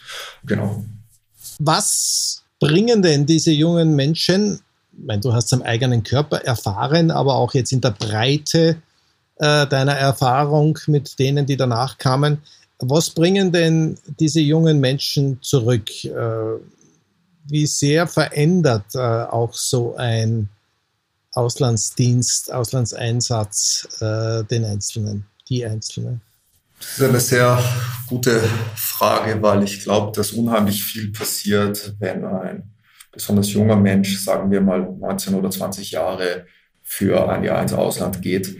Genau. 0.46 0.84
Was 1.58 2.44
bringen 2.60 3.02
denn 3.02 3.26
diese 3.26 3.50
jungen 3.50 3.94
Menschen 3.94 4.60
meine, 4.96 5.20
du 5.20 5.32
hast 5.32 5.46
es 5.46 5.52
am 5.52 5.62
eigenen 5.62 6.02
Körper 6.02 6.38
erfahren, 6.38 7.10
aber 7.10 7.36
auch 7.36 7.54
jetzt 7.54 7.72
in 7.72 7.80
der 7.80 7.90
Breite 7.90 8.76
äh, 9.36 9.66
deiner 9.66 9.94
Erfahrung 9.94 10.78
mit 10.86 11.18
denen, 11.18 11.46
die 11.46 11.56
danach 11.56 11.98
kamen. 11.98 12.38
Was 12.78 13.10
bringen 13.10 13.52
denn 13.52 13.98
diese 14.20 14.40
jungen 14.40 14.80
Menschen 14.80 15.40
zurück? 15.42 16.04
Äh, 16.04 16.58
wie 17.44 17.66
sehr 17.66 18.06
verändert 18.06 18.94
äh, 18.94 18.98
auch 18.98 19.54
so 19.54 19.96
ein 19.96 20.48
Auslandsdienst, 21.32 22.52
Auslandseinsatz 22.52 23.88
äh, 24.00 24.44
den 24.44 24.64
Einzelnen, 24.64 25.26
die 25.48 25.64
Einzelnen? 25.64 26.20
Das 26.78 26.98
ist 26.98 27.08
eine 27.08 27.20
sehr 27.20 27.64
gute 28.08 28.42
Frage, 28.74 29.40
weil 29.40 29.62
ich 29.62 29.82
glaube, 29.82 30.12
dass 30.14 30.32
unheimlich 30.32 30.82
viel 30.82 31.12
passiert, 31.12 31.94
wenn 32.00 32.24
ein 32.24 32.71
besonders 33.12 33.52
junger 33.52 33.76
Mensch, 33.76 34.18
sagen 34.18 34.50
wir 34.50 34.60
mal 34.60 34.80
19 34.80 35.34
oder 35.34 35.50
20 35.50 35.92
Jahre, 35.92 36.46
für 36.82 37.28
ein 37.30 37.44
Jahr 37.44 37.62
ins 37.62 37.72
Ausland 37.72 38.20
geht. 38.22 38.56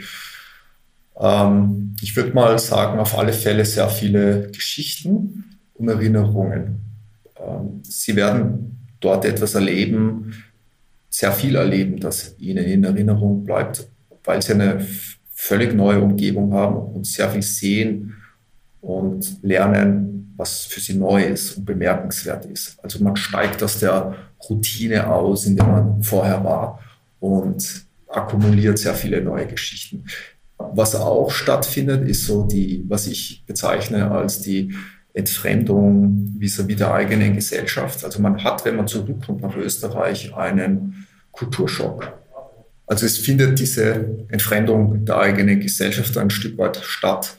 Ähm, 1.19 1.97
ich 2.01 2.15
würde 2.15 2.33
mal 2.33 2.59
sagen, 2.59 2.99
auf 2.99 3.19
alle 3.19 3.33
Fälle 3.33 3.65
sehr 3.65 3.89
viele 3.89 4.51
Geschichten 4.51 5.59
und 5.75 5.89
Erinnerungen. 5.89 6.81
Ähm, 7.37 7.83
Sie 7.83 8.15
werden 8.15 8.89
dort 9.01 9.25
etwas 9.25 9.55
erleben, 9.55 10.33
sehr 11.09 11.33
viel 11.33 11.57
erleben, 11.57 12.01
das 12.01 12.37
Ihnen 12.39 12.65
in 12.65 12.85
Erinnerung 12.85 13.45
bleibt, 13.45 13.89
weil 14.25 14.41
Sie 14.41 14.53
eine 14.53 14.87
völlig 15.35 15.75
neue 15.75 16.01
Umgebung 16.01 16.55
haben 16.55 16.77
und 16.77 17.07
sehr 17.07 17.29
viel 17.31 17.43
sehen 17.43 18.22
und 18.83 19.43
lernen, 19.43 20.35
was 20.37 20.65
für 20.65 20.81
Sie 20.81 20.95
neu 20.95 21.23
ist 21.23 21.57
und 21.57 21.65
bemerkenswert 21.65 22.45
ist. 22.47 22.77
Also 22.83 23.03
man 23.03 23.17
steigt 23.17 23.63
aus 23.63 23.79
der 23.79 24.15
Routine 24.49 25.09
aus, 25.09 25.47
in 25.47 25.57
der 25.57 25.67
man 25.67 26.03
vorher 26.03 26.45
war 26.45 26.81
und 27.21 27.87
akkumuliert 28.09 28.79
sehr 28.79 28.95
viele 28.95 29.23
neue 29.23 29.47
Geschichten. 29.47 30.05
Was 30.59 30.95
auch 30.95 31.31
stattfindet, 31.31 32.07
ist 32.09 32.27
so 32.27 32.45
die, 32.45 32.85
was 32.89 33.07
ich 33.07 33.45
bezeichne 33.47 34.11
als 34.11 34.41
die 34.41 34.75
Entfremdung 35.15 36.35
vis-à-vis 36.39 36.77
der 36.77 36.93
eigenen 36.93 37.35
Gesellschaft. 37.35 38.05
Also 38.05 38.21
man 38.21 38.43
hat, 38.43 38.65
wenn 38.65 38.77
man 38.77 38.89
zurückkommt 38.89 39.43
nach 39.43 39.57
Österreich, 39.57 40.35
einen 40.35 41.07
Kulturschock. 41.31 42.13
Also 42.87 43.07
es 43.07 43.19
findet 43.19 43.59
diese 43.59 44.27
Entfremdung 44.29 45.05
der 45.05 45.19
eigenen 45.19 45.61
Gesellschaft 45.61 46.17
ein 46.19 46.31
Stück 46.31 46.59
weit 46.59 46.79
statt 46.83 47.37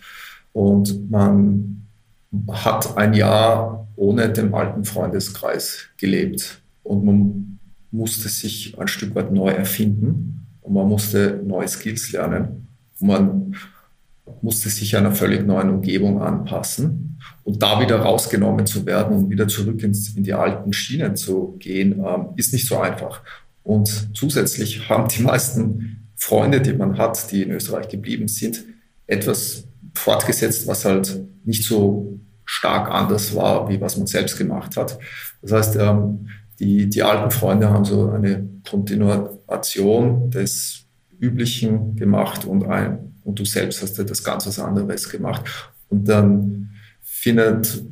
und 0.54 1.12
man 1.12 1.88
hat 2.50 2.98
ein 2.98 3.14
Jahr 3.14 3.88
ohne 3.96 4.32
den 4.32 4.54
alten 4.54 4.86
Freundeskreis 4.86 5.88
gelebt 5.98 6.62
und 6.84 7.06
man 7.06 7.60
musste 7.92 8.30
sich 8.30 8.78
ein 8.80 8.88
Stück 8.88 9.14
weit 9.16 9.32
neu 9.32 9.50
erfinden 9.50 10.48
und 10.62 10.74
man 10.74 10.88
musste 10.88 11.42
neue 11.46 11.68
Skills 11.68 12.12
lernen. 12.12 12.68
Und 13.00 13.08
man 13.08 13.56
musste 14.42 14.70
sich 14.70 14.96
einer 14.98 15.12
völlig 15.12 15.46
neuen 15.46 15.70
Umgebung 15.70 16.22
anpassen. 16.22 17.20
Und 17.44 17.62
da 17.62 17.80
wieder 17.80 17.98
rausgenommen 17.98 18.66
zu 18.66 18.86
werden 18.86 19.16
und 19.16 19.30
wieder 19.30 19.48
zurück 19.48 19.82
ins, 19.84 20.16
in 20.16 20.24
die 20.24 20.34
alten 20.34 20.74
Schienen 20.74 21.16
zu 21.16 21.56
gehen, 21.60 22.04
ähm, 22.06 22.30
ist 22.36 22.54
nicht 22.54 22.68
so 22.68 22.80
einfach. 22.80 23.22
Und 23.64 24.10
zusätzlich 24.14 24.90
haben 24.90 25.08
die 25.08 25.22
meisten 25.22 26.10
Freunde, 26.16 26.62
die 26.62 26.74
man 26.74 26.98
hat, 26.98 27.32
die 27.32 27.44
in 27.44 27.52
Österreich 27.52 27.88
geblieben 27.90 28.28
sind, 28.28 28.64
etwas 29.08 29.68
fortgesetzt, 29.94 30.68
was 30.68 30.86
halt 30.86 31.22
nicht 31.46 31.64
so 31.64 32.20
stark 32.46 32.90
anders 32.92 33.36
war, 33.36 33.70
wie 33.70 33.80
was 33.80 33.98
man 33.98 34.08
selbst 34.08 34.38
gemacht 34.38 34.78
hat. 34.78 34.98
Das 35.42 35.52
heißt, 35.52 35.76
ähm, 35.78 36.28
die, 36.60 36.90
die 36.90 37.04
alten 37.04 37.32
Freunde 37.32 37.70
haben 37.70 37.86
so 37.86 38.10
eine 38.10 38.48
Kontinuation 38.68 40.30
des 40.30 40.86
Üblichen 41.20 41.96
gemacht 41.96 42.46
und 42.46 42.66
ein, 42.66 43.16
und 43.24 43.40
du 43.40 43.46
selbst 43.46 43.82
hast 43.82 43.98
ja 43.98 44.04
das 44.04 44.24
ganz 44.24 44.46
was 44.46 44.60
anderes 44.60 45.10
gemacht. 45.10 45.44
Und 45.90 46.10
dann 46.10 46.70
findet, 47.02 47.84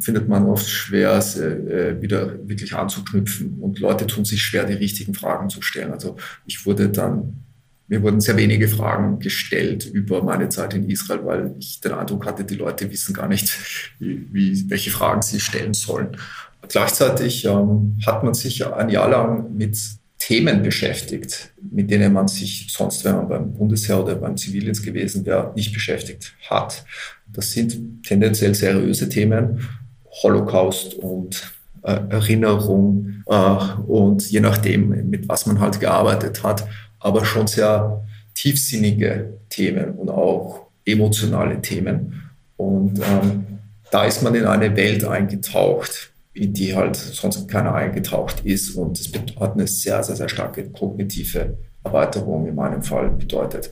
findet 0.00 0.28
man 0.28 0.44
oft 0.46 0.68
schwer, 0.68 1.16
äh, 1.16 2.00
wieder 2.02 2.46
wirklich 2.46 2.74
anzuknüpfen. 2.74 3.58
Und 3.60 3.78
Leute 3.78 4.06
tun 4.06 4.24
sich 4.24 4.42
schwer, 4.42 4.64
die 4.64 4.74
richtigen 4.74 5.14
Fragen 5.14 5.48
zu 5.48 5.62
stellen. 5.62 5.92
Also 5.92 6.16
ich 6.44 6.66
wurde 6.66 6.90
dann, 6.90 7.44
mir 7.86 8.02
wurden 8.02 8.20
sehr 8.20 8.36
wenige 8.36 8.68
Fragen 8.68 9.18
gestellt 9.18 9.84
über 9.84 10.22
meine 10.22 10.48
Zeit 10.48 10.74
in 10.74 10.88
Israel, 10.88 11.24
weil 11.24 11.54
ich 11.58 11.80
den 11.80 11.92
Eindruck 11.92 12.26
hatte, 12.26 12.44
die 12.44 12.54
Leute 12.54 12.90
wissen 12.90 13.12
gar 13.12 13.28
nicht, 13.28 13.52
wie, 13.98 14.64
welche 14.70 14.90
Fragen 14.90 15.22
sie 15.22 15.40
stellen 15.40 15.74
sollen. 15.74 16.16
Gleichzeitig 16.68 17.44
ähm, 17.44 17.98
hat 18.06 18.24
man 18.24 18.32
sich 18.32 18.66
ein 18.66 18.88
Jahr 18.88 19.10
lang 19.10 19.54
mit 19.54 19.76
Themen 20.18 20.62
beschäftigt, 20.62 21.52
mit 21.70 21.90
denen 21.90 22.14
man 22.14 22.28
sich 22.28 22.68
sonst, 22.70 23.04
wenn 23.04 23.16
man 23.16 23.28
beim 23.28 23.52
Bundesheer 23.52 24.02
oder 24.02 24.14
beim 24.14 24.38
Zivildienst 24.38 24.82
gewesen 24.82 25.26
wäre, 25.26 25.52
nicht 25.54 25.74
beschäftigt 25.74 26.34
hat. 26.48 26.86
Das 27.26 27.52
sind 27.52 28.02
tendenziell 28.02 28.54
seriöse 28.54 29.10
Themen, 29.10 29.68
Holocaust 30.22 30.94
und 30.94 31.52
äh, 31.82 32.00
Erinnerung 32.08 33.22
äh, 33.26 33.32
und 33.86 34.30
je 34.30 34.40
nachdem, 34.40 35.10
mit 35.10 35.28
was 35.28 35.44
man 35.44 35.60
halt 35.60 35.80
gearbeitet 35.80 36.42
hat, 36.42 36.66
aber 37.04 37.24
schon 37.24 37.46
sehr 37.46 38.02
tiefsinnige 38.32 39.34
Themen 39.50 39.92
und 39.92 40.08
auch 40.08 40.68
emotionale 40.86 41.60
Themen. 41.60 42.30
Und 42.56 42.98
ähm, 42.98 43.44
da 43.90 44.04
ist 44.04 44.22
man 44.22 44.34
in 44.34 44.46
eine 44.46 44.74
Welt 44.74 45.04
eingetaucht, 45.04 46.10
in 46.32 46.54
die 46.54 46.74
halt 46.74 46.96
sonst 46.96 47.46
keiner 47.46 47.74
eingetaucht 47.74 48.44
ist. 48.44 48.70
Und 48.70 48.98
es 48.98 49.12
hat 49.38 49.52
eine 49.52 49.66
sehr, 49.66 50.02
sehr, 50.02 50.16
sehr 50.16 50.30
starke 50.30 50.70
kognitive 50.70 51.58
Erweiterung 51.84 52.48
in 52.48 52.54
meinem 52.54 52.82
Fall 52.82 53.10
bedeutet. 53.10 53.70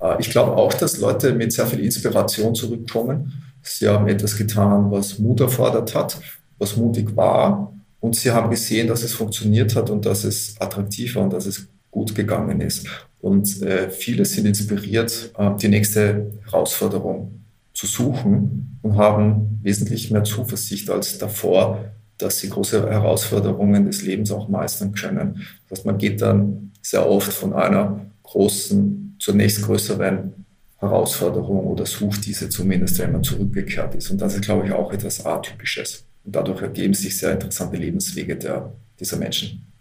Äh, 0.00 0.16
ich 0.20 0.28
glaube 0.28 0.52
auch, 0.52 0.74
dass 0.74 0.98
Leute 0.98 1.32
mit 1.32 1.54
sehr 1.54 1.66
viel 1.66 1.80
Inspiration 1.80 2.54
zurückkommen. 2.54 3.32
Sie 3.62 3.88
haben 3.88 4.06
etwas 4.08 4.36
getan, 4.36 4.90
was 4.90 5.18
Mut 5.18 5.40
erfordert 5.40 5.94
hat, 5.94 6.20
was 6.58 6.76
mutig 6.76 7.16
war. 7.16 7.72
Und 8.00 8.14
sie 8.14 8.30
haben 8.30 8.50
gesehen, 8.50 8.88
dass 8.88 9.02
es 9.02 9.14
funktioniert 9.14 9.74
hat 9.74 9.88
und 9.88 10.04
dass 10.04 10.24
es 10.24 10.60
attraktiv 10.60 11.16
war 11.16 11.22
und 11.22 11.32
dass 11.32 11.46
es 11.46 11.66
gut 11.94 12.14
gegangen 12.14 12.60
ist. 12.60 12.86
Und 13.20 13.62
äh, 13.62 13.88
viele 13.88 14.24
sind 14.24 14.46
inspiriert, 14.46 15.30
äh, 15.38 15.50
die 15.56 15.68
nächste 15.68 16.32
Herausforderung 16.44 17.40
zu 17.72 17.86
suchen 17.86 18.78
und 18.82 18.96
haben 18.96 19.60
wesentlich 19.62 20.10
mehr 20.10 20.24
Zuversicht 20.24 20.90
als 20.90 21.18
davor, 21.18 21.84
dass 22.18 22.40
sie 22.40 22.50
große 22.50 22.90
Herausforderungen 22.90 23.86
des 23.86 24.02
Lebens 24.02 24.30
auch 24.30 24.48
meistern 24.48 24.92
können. 24.92 25.46
Das 25.68 25.78
heißt, 25.78 25.86
man 25.86 25.98
geht 25.98 26.20
dann 26.20 26.72
sehr 26.82 27.08
oft 27.08 27.32
von 27.32 27.52
einer 27.54 28.06
großen 28.24 29.16
zur 29.18 29.34
nächstgrößeren 29.34 30.32
Herausforderung 30.78 31.66
oder 31.66 31.86
sucht 31.86 32.26
diese 32.26 32.48
zumindest, 32.48 32.98
wenn 32.98 33.12
man 33.12 33.22
zurückgekehrt 33.22 33.94
ist. 33.94 34.10
Und 34.10 34.20
das 34.20 34.34
ist, 34.34 34.42
glaube 34.42 34.66
ich, 34.66 34.72
auch 34.72 34.92
etwas 34.92 35.24
Atypisches. 35.24 36.04
Und 36.24 36.34
dadurch 36.36 36.60
ergeben 36.62 36.94
sich 36.94 37.16
sehr 37.16 37.32
interessante 37.32 37.76
Lebenswege 37.76 38.36
der, 38.36 38.72
dieser 38.98 39.16
Menschen. 39.16 39.73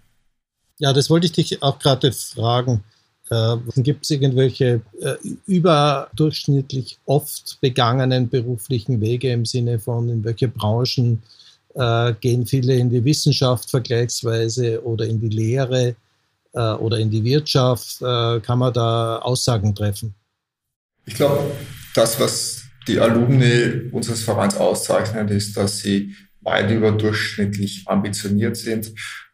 Ja, 0.83 0.91
das 0.91 1.09
wollte 1.09 1.27
ich 1.27 1.31
dich 1.31 1.63
auch 1.63 1.79
gerade 1.79 2.11
fragen. 2.11 2.83
Äh, 3.29 3.55
Gibt 3.77 4.03
es 4.03 4.09
irgendwelche 4.09 4.81
äh, 4.99 5.15
überdurchschnittlich 5.47 6.99
oft 7.05 7.57
begangenen 7.61 8.27
beruflichen 8.27 8.99
Wege 8.99 9.31
im 9.31 9.45
Sinne 9.45 9.79
von, 9.79 10.09
in 10.09 10.25
welche 10.25 10.49
Branchen 10.49 11.23
äh, 11.73 12.13
gehen 12.19 12.45
viele 12.45 12.75
in 12.75 12.89
die 12.89 13.05
Wissenschaft 13.05 13.69
vergleichsweise 13.69 14.83
oder 14.83 15.05
in 15.05 15.21
die 15.21 15.29
Lehre 15.29 15.95
äh, 16.51 16.59
oder 16.59 16.97
in 16.97 17.09
die 17.09 17.23
Wirtschaft. 17.23 18.01
Äh, 18.01 18.41
kann 18.41 18.59
man 18.59 18.73
da 18.73 19.19
Aussagen 19.19 19.73
treffen? 19.73 20.13
Ich 21.05 21.13
glaube, 21.13 21.49
das, 21.95 22.19
was 22.19 22.63
die 22.89 22.99
Alumni 22.99 23.89
unseres 23.93 24.21
Vereins 24.21 24.57
auszeichnet, 24.57 25.31
ist, 25.31 25.55
dass 25.55 25.79
sie 25.79 26.13
weit 26.41 26.69
überdurchschnittlich 26.69 27.83
ambitioniert 27.85 28.57
sind, 28.57 28.91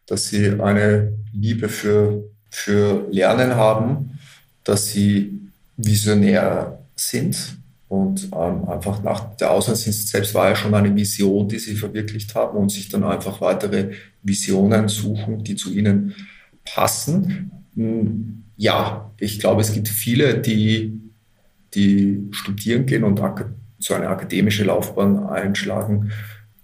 dass 0.10 0.28
sie 0.28 0.60
eine 0.60 1.14
Liebe 1.34 1.70
für, 1.70 2.24
für 2.50 3.08
Lernen 3.12 3.56
haben, 3.56 4.20
dass 4.64 4.88
sie 4.88 5.40
visionär 5.78 6.80
sind 6.96 7.58
und 7.88 8.30
ähm, 8.36 8.68
einfach 8.68 9.02
nach 9.04 9.36
der 9.38 9.52
Auslandsdienst 9.52 10.10
selbst 10.10 10.34
war 10.34 10.50
ja 10.50 10.56
schon 10.56 10.74
eine 10.74 10.96
Vision, 10.96 11.48
die 11.48 11.60
sie 11.60 11.76
verwirklicht 11.76 12.36
haben 12.36 12.58
und 12.58 12.70
sich 12.70 12.90
dann 12.90 13.04
einfach 13.04 13.40
weitere 13.40 13.92
Visionen 14.24 14.88
suchen, 14.88 15.44
die 15.44 15.56
zu 15.56 15.74
ihnen 15.74 16.16
passen. 16.66 17.52
Hm, 17.76 18.44
ja, 18.58 19.12
ich 19.20 19.40
glaube, 19.40 19.62
es 19.62 19.74
gibt 19.74 19.88
viele, 19.88 20.40
die, 20.40 21.00
die 21.74 22.28
studieren 22.32 22.86
gehen 22.86 23.04
und 23.04 23.22
so 23.80 23.94
eine 23.94 24.10
akademische 24.10 24.66
Laufbahn 24.66 25.26
einschlagen. 25.28 26.12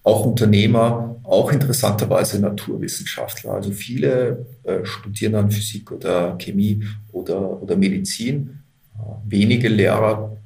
Auch 0.06 0.26
Unternehmer, 0.26 1.20
auch 1.24 1.52
interessanterweise 1.52 2.40
Naturwissenschaftler. 2.40 3.54
Also 3.54 3.72
viele 3.72 4.46
äh, 4.64 4.86
studieren 4.86 5.34
dann 5.34 5.52
Physik 5.52 5.92
oder 5.92 6.38
Chemie 6.38 6.84
oder, 7.12 7.62
oder 7.62 7.76
Medizin. 7.76 8.60
Äh, 8.96 9.00
wenige 9.26 9.68
Lehrer 9.68 10.38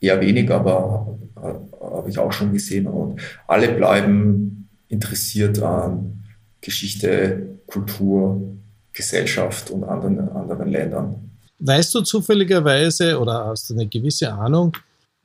eher 0.00 0.20
wenig, 0.20 0.50
aber 0.50 1.16
äh, 1.36 1.54
habe 1.80 2.10
ich 2.10 2.18
auch 2.18 2.32
schon 2.32 2.52
gesehen. 2.52 2.86
Und 2.86 3.20
alle 3.46 3.68
bleiben 3.68 4.68
interessiert 4.88 5.62
an 5.62 6.24
Geschichte, 6.60 7.58
Kultur, 7.66 8.40
Gesellschaft 8.92 9.70
und 9.70 9.84
anderen, 9.84 10.28
anderen 10.30 10.68
Ländern. 10.68 11.30
Weißt 11.60 11.94
du 11.94 12.00
zufälligerweise 12.00 13.18
oder 13.18 13.46
hast 13.46 13.70
du 13.70 13.74
eine 13.74 13.86
gewisse 13.86 14.32
Ahnung, 14.32 14.72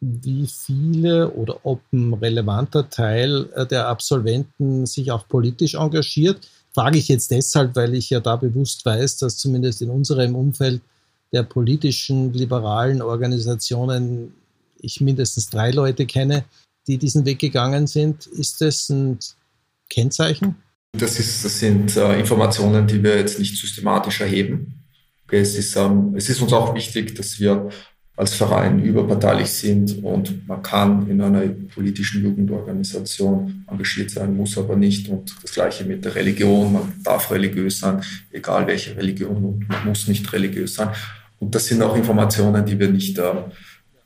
wie 0.04 0.48
viele 0.48 1.32
oder 1.32 1.66
ob 1.66 1.82
ein 1.94 2.14
relevanter 2.14 2.90
Teil 2.90 3.50
äh, 3.56 3.66
der 3.66 3.88
Absolventen 3.88 4.86
sich 4.86 5.12
auch 5.12 5.28
politisch 5.28 5.76
engagiert? 5.76 6.48
Frage 6.74 6.98
ich 6.98 7.08
jetzt 7.08 7.32
deshalb, 7.32 7.76
weil 7.76 7.94
ich 7.94 8.10
ja 8.10 8.20
da 8.20 8.36
bewusst 8.36 8.86
weiß, 8.86 9.18
dass 9.18 9.38
zumindest 9.38 9.82
in 9.82 9.90
unserem 9.90 10.36
Umfeld 10.36 10.82
der 11.32 11.44
politischen 11.44 12.34
liberalen 12.34 13.02
Organisationen 13.02 14.34
ich 14.80 15.00
mindestens 15.00 15.50
drei 15.50 15.72
Leute 15.72 16.06
kenne, 16.06 16.44
die 16.88 16.98
diesen 16.98 17.26
Weg 17.26 17.40
gegangen 17.40 17.88
sind. 17.88 18.28
Ist 18.28 18.60
das 18.60 18.90
ein 18.90 19.20
Kennzeichen? 19.90 20.56
Das, 20.92 21.20
ist, 21.20 21.46
das 21.46 21.60
sind 21.60 21.96
äh, 21.96 22.20
Informationen, 22.20 22.86
die 22.86 23.02
wir 23.02 23.18
jetzt 23.18 23.40
nicht 23.40 23.58
systematisch 23.58 24.22
erheben. 24.22 24.84
Okay, 25.24 25.40
es, 25.40 25.56
ist, 25.56 25.76
ähm, 25.76 26.14
es 26.16 26.30
ist 26.30 26.42
uns 26.42 26.54
auch 26.54 26.76
wichtig, 26.76 27.16
dass 27.16 27.40
wir 27.40 27.70
als 28.16 28.36
Verein 28.36 28.80
überparteilich 28.80 29.52
sind 29.52 30.04
und 30.04 30.48
man 30.48 30.62
kann 30.62 31.10
in 31.10 31.20
einer 31.20 31.48
politischen 31.74 32.24
Jugendorganisation 32.24 33.66
engagiert 33.68 34.12
sein, 34.12 34.38
muss 34.38 34.56
aber 34.58 34.76
nicht. 34.76 35.10
Und 35.10 35.36
das 35.42 35.54
Gleiche 35.54 35.84
mit 35.84 36.06
der 36.06 36.14
Religion. 36.14 36.74
Man 36.74 36.94
darf 37.04 37.32
religiös 37.32 37.80
sein, 37.80 38.02
egal 38.32 38.68
welche 38.68 38.96
Religion, 38.96 39.44
und 39.44 39.68
man 39.68 39.88
muss 39.88 40.08
nicht 40.08 40.32
religiös 40.32 40.76
sein. 40.76 40.90
Und 41.40 41.56
das 41.56 41.66
sind 41.66 41.82
auch 41.82 41.96
Informationen, 41.96 42.64
die 42.66 42.78
wir 42.78 42.90
nicht 42.90 43.18
äh, 43.18 43.34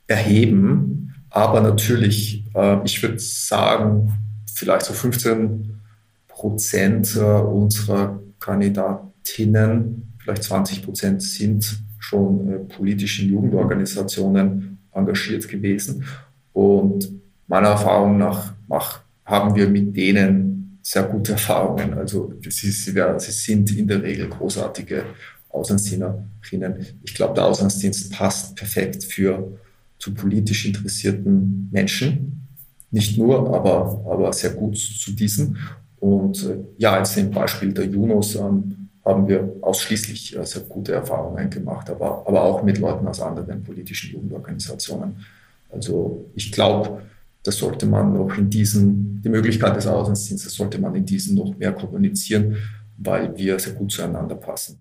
erheben. 0.06 1.14
Aber 1.28 1.60
natürlich, 1.60 2.44
äh, 2.54 2.78
ich 2.84 3.02
würde 3.02 3.18
sagen, 3.18 4.10
vielleicht 4.54 4.86
so 4.86 4.94
15 4.94 5.80
Prozent 6.28 7.14
äh, 7.14 7.20
unserer 7.20 8.18
Kandidatinnen, 8.40 10.14
vielleicht 10.18 10.44
20 10.44 10.82
Prozent 10.82 11.22
sind 11.22 11.82
schon 11.98 12.48
äh, 12.48 12.58
politischen 12.58 13.28
Jugendorganisationen 13.28 14.78
engagiert 14.92 15.48
gewesen. 15.48 16.04
Und 16.52 17.10
meiner 17.46 17.68
Erfahrung 17.68 18.18
nach 18.18 18.54
mach, 18.66 19.00
haben 19.24 19.54
wir 19.54 19.68
mit 19.68 19.96
denen 19.96 20.78
sehr 20.82 21.02
gute 21.02 21.32
Erfahrungen. 21.32 21.94
Also 21.94 22.32
sie, 22.48 22.70
sie, 22.70 22.92
sind 23.18 23.76
in 23.76 23.86
der 23.86 24.02
Regel 24.02 24.28
großartige 24.28 25.04
Auslandsdienerinnen. 25.50 26.86
Ich 27.02 27.14
glaube, 27.14 27.34
der 27.34 27.44
Auslandsdienst 27.44 28.12
passt 28.12 28.56
perfekt 28.56 29.04
für 29.04 29.58
zu 29.98 30.14
politisch 30.14 30.66
interessierten 30.66 31.68
Menschen. 31.70 32.46
Nicht 32.90 33.18
nur, 33.18 33.54
aber, 33.54 34.02
aber 34.10 34.32
sehr 34.32 34.50
gut 34.50 34.78
zu 34.78 35.12
diesen. 35.12 35.58
Und 36.00 36.44
äh, 36.44 36.58
ja, 36.78 36.96
jetzt 36.98 37.16
im 37.18 37.30
Beispiel 37.30 37.72
der 37.72 37.84
Junos 37.84 38.36
ähm, 38.36 38.87
haben 39.08 39.26
wir 39.26 39.56
ausschließlich 39.62 40.36
sehr 40.42 40.62
gute 40.62 40.92
Erfahrungen 40.92 41.48
gemacht, 41.48 41.88
aber, 41.88 42.24
aber 42.26 42.42
auch 42.42 42.62
mit 42.62 42.78
Leuten 42.78 43.08
aus 43.08 43.20
anderen 43.20 43.62
politischen 43.62 44.12
Jugendorganisationen. 44.12 45.24
Also 45.70 46.30
ich 46.34 46.52
glaube, 46.52 47.02
das 47.42 47.56
sollte 47.56 47.86
man 47.86 48.12
noch 48.12 48.36
in 48.36 48.50
diesen, 48.50 49.22
die 49.22 49.30
Möglichkeit 49.30 49.74
des 49.76 49.86
Auslandsdienstes 49.86 50.52
sollte 50.54 50.78
man 50.78 50.94
in 50.94 51.06
diesen 51.06 51.36
noch 51.36 51.56
mehr 51.56 51.72
kommunizieren, 51.72 52.56
weil 52.98 53.34
wir 53.36 53.58
sehr 53.58 53.72
gut 53.72 53.90
zueinander 53.92 54.34
passen. 54.34 54.80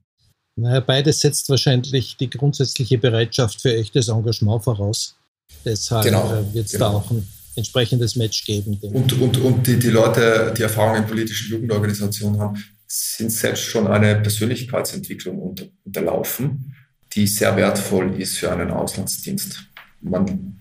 Naja, 0.57 0.81
beides 0.81 1.21
setzt 1.21 1.47
wahrscheinlich 1.49 2.17
die 2.17 2.29
grundsätzliche 2.29 2.97
Bereitschaft 2.97 3.61
für 3.61 3.73
echtes 3.73 4.09
Engagement 4.09 4.63
voraus. 4.63 5.15
Deshalb 5.63 6.03
genau, 6.03 6.33
äh, 6.33 6.53
wird 6.53 6.65
es 6.65 6.71
genau. 6.73 6.89
da 6.89 6.97
auch 6.97 7.11
ein 7.11 7.25
entsprechendes 7.55 8.15
Match 8.15 8.43
geben. 8.43 8.77
Und, 8.81 9.13
und, 9.21 9.37
und 9.37 9.67
die, 9.67 9.77
die 9.77 9.89
Leute, 9.89 10.53
die 10.57 10.63
Erfahrung 10.63 10.97
in 10.97 11.05
politischen 11.05 11.51
Jugendorganisationen 11.51 12.39
haben, 12.39 12.63
sind 12.88 13.32
selbst 13.32 13.63
schon 13.63 13.88
eine 13.88 14.15
Persönlichkeitsentwicklung 14.15 15.56
unterlaufen, 15.86 16.73
die 17.13 17.28
sehr 17.28 17.56
wertvoll 17.58 18.19
ist 18.19 18.38
für 18.38 18.52
einen 18.52 18.71
Auslandsdienst. 18.71 19.65
Man 20.02 20.60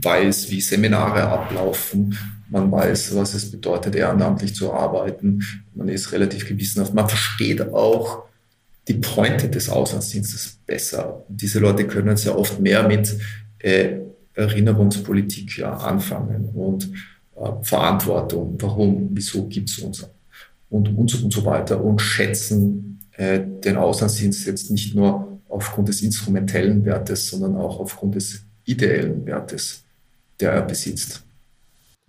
weiß, 0.00 0.50
wie 0.50 0.60
Seminare 0.60 1.22
ablaufen, 1.24 2.16
man 2.50 2.70
weiß, 2.70 3.14
was 3.16 3.34
es 3.34 3.50
bedeutet, 3.50 3.94
ehrenamtlich 3.94 4.54
zu 4.54 4.72
arbeiten, 4.72 5.42
man 5.74 5.88
ist 5.88 6.12
relativ 6.12 6.46
gewissenhaft, 6.46 6.94
man 6.94 7.08
versteht 7.08 7.60
auch 7.72 8.24
die 8.88 8.94
Pointe 8.94 9.48
des 9.48 9.68
Auslandsdienstes 9.68 10.58
besser. 10.66 11.24
diese 11.28 11.60
Leute 11.60 11.86
können 11.86 12.16
sehr 12.16 12.36
oft 12.38 12.60
mehr 12.60 12.86
mit 12.86 13.16
äh, 13.58 13.98
Erinnerungspolitik 14.34 15.58
ja, 15.58 15.74
anfangen 15.74 16.48
und 16.54 16.90
äh, 17.36 17.50
Verantwortung, 17.62 18.56
warum, 18.58 19.10
wieso 19.12 19.46
gibt 19.46 19.70
es 19.70 19.78
uns 19.78 20.06
und, 20.72 20.96
und, 20.96 21.22
und 21.22 21.32
so 21.32 21.44
weiter 21.44 21.82
und 21.84 22.00
schätzen 22.00 22.98
äh, 23.12 23.40
den 23.40 23.76
Auslandsdienst 23.76 24.46
jetzt 24.46 24.70
nicht 24.70 24.94
nur 24.94 25.40
aufgrund 25.48 25.88
des 25.88 26.00
instrumentellen 26.02 26.84
Wertes, 26.84 27.28
sondern 27.28 27.56
auch 27.56 27.78
aufgrund 27.78 28.14
des 28.14 28.40
ideellen 28.64 29.26
Wertes, 29.26 29.82
der 30.40 30.52
er 30.52 30.62
besitzt. 30.62 31.22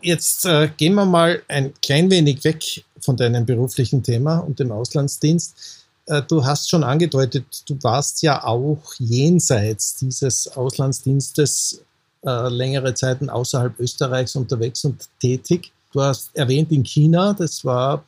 Jetzt 0.02 0.46
äh, 0.46 0.70
gehen 0.78 0.96
wir 0.96 1.06
mal 1.06 1.42
ein 1.48 1.74
klein 1.82 2.10
wenig 2.10 2.44
weg 2.44 2.64
von 3.00 3.18
deinem 3.18 3.46
beruflichen 3.46 4.02
Thema 4.02 4.40
und 4.40 4.60
dem 4.60 4.72
Auslandsdienst. 4.72 5.88
Äh, 6.06 6.22
du 6.24 6.46
hast 6.46 6.70
schon 6.70 6.84
angedeutet, 6.84 7.46
du 7.68 7.78
warst 7.82 8.22
ja 8.22 8.44
auch 8.46 8.94
jenseits 8.98 9.96
dieses 9.96 10.48
Auslandsdienstes 10.48 11.84
äh, 12.26 12.50
längere 12.50 12.94
Zeiten 12.94 13.30
außerhalb 13.30 13.78
Österreichs 13.80 14.36
unterwegs 14.38 14.86
und 14.86 15.10
tätig. 15.22 15.74
Du 15.92 16.02
hast 16.02 16.34
erwähnt 16.34 16.72
in 16.72 16.84
China, 16.84 17.34
das 17.34 17.64
war 17.66 18.06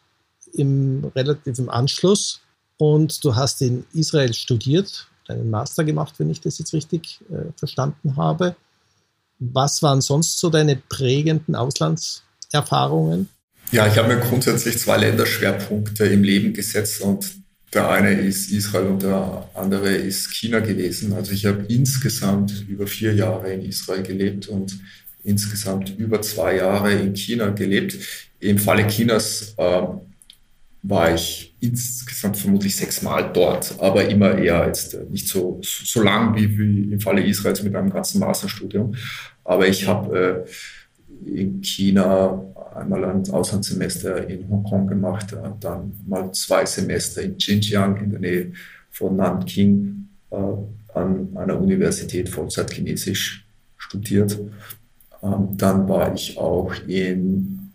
im 0.57 1.11
relativen 1.15 1.69
Anschluss 1.69 2.41
und 2.77 3.23
du 3.23 3.35
hast 3.35 3.61
in 3.61 3.85
Israel 3.93 4.33
studiert, 4.33 5.07
deinen 5.27 5.49
Master 5.49 5.83
gemacht, 5.83 6.15
wenn 6.17 6.29
ich 6.29 6.41
das 6.41 6.59
jetzt 6.59 6.73
richtig 6.73 7.19
äh, 7.29 7.51
verstanden 7.57 8.17
habe. 8.17 8.55
Was 9.39 9.81
waren 9.83 10.01
sonst 10.01 10.39
so 10.39 10.49
deine 10.49 10.75
prägenden 10.75 11.55
Auslandserfahrungen? 11.55 13.29
Ja, 13.71 13.87
ich 13.87 13.97
habe 13.97 14.15
mir 14.15 14.19
grundsätzlich 14.19 14.77
zwei 14.77 14.97
Länderschwerpunkte 14.97 16.05
im 16.05 16.23
Leben 16.23 16.53
gesetzt 16.53 17.01
und 17.01 17.33
der 17.73 17.89
eine 17.89 18.13
ist 18.21 18.51
Israel 18.51 18.87
und 18.87 19.03
der 19.03 19.49
andere 19.53 19.93
ist 19.93 20.31
China 20.33 20.59
gewesen. 20.59 21.13
Also 21.13 21.33
ich 21.33 21.45
habe 21.45 21.65
insgesamt 21.67 22.65
über 22.69 22.87
vier 22.87 23.13
Jahre 23.13 23.51
in 23.51 23.63
Israel 23.63 24.03
gelebt 24.03 24.47
und 24.47 24.79
insgesamt 25.23 25.97
über 25.97 26.21
zwei 26.21 26.57
Jahre 26.57 26.93
in 26.93 27.15
China 27.15 27.49
gelebt. 27.49 27.97
Im 28.39 28.59
Falle 28.59 28.87
Chinas 28.87 29.55
äh, 29.57 29.81
war 30.87 31.13
ich 31.13 31.55
insgesamt 31.61 32.37
vermutlich 32.37 32.75
sechsmal 32.75 33.31
dort, 33.33 33.75
aber 33.79 34.07
immer 34.07 34.37
eher 34.37 34.67
jetzt 34.67 34.93
äh, 34.93 35.03
nicht 35.09 35.27
so, 35.27 35.59
so 35.63 36.03
lang 36.03 36.35
wie, 36.35 36.57
wie 36.57 36.93
im 36.93 36.99
Falle 36.99 37.23
Israels 37.23 37.63
mit 37.63 37.75
einem 37.75 37.89
ganzen 37.89 38.19
Masterstudium. 38.19 38.95
Aber 39.43 39.67
ich 39.67 39.87
habe 39.87 40.45
äh, 41.27 41.29
in 41.29 41.63
China 41.63 42.43
einmal 42.75 43.03
ein 43.05 43.27
Auslandssemester 43.29 44.29
in 44.29 44.47
Hongkong 44.47 44.85
gemacht, 44.85 45.33
äh, 45.33 45.49
dann 45.59 45.93
mal 46.05 46.31
zwei 46.33 46.65
Semester 46.65 47.21
in 47.21 47.37
Xinjiang 47.37 47.97
in 47.97 48.11
der 48.11 48.19
Nähe 48.19 48.51
von 48.91 49.15
Nanking 49.15 50.07
äh, 50.29 50.35
an 50.93 51.35
einer 51.35 51.59
Universität 51.59 52.29
Vollzeitchinesisch 52.29 53.47
studiert. 53.77 54.39
Ähm, 55.23 55.57
dann 55.57 55.89
war 55.89 56.13
ich 56.13 56.37
auch 56.37 56.73
in 56.87 57.71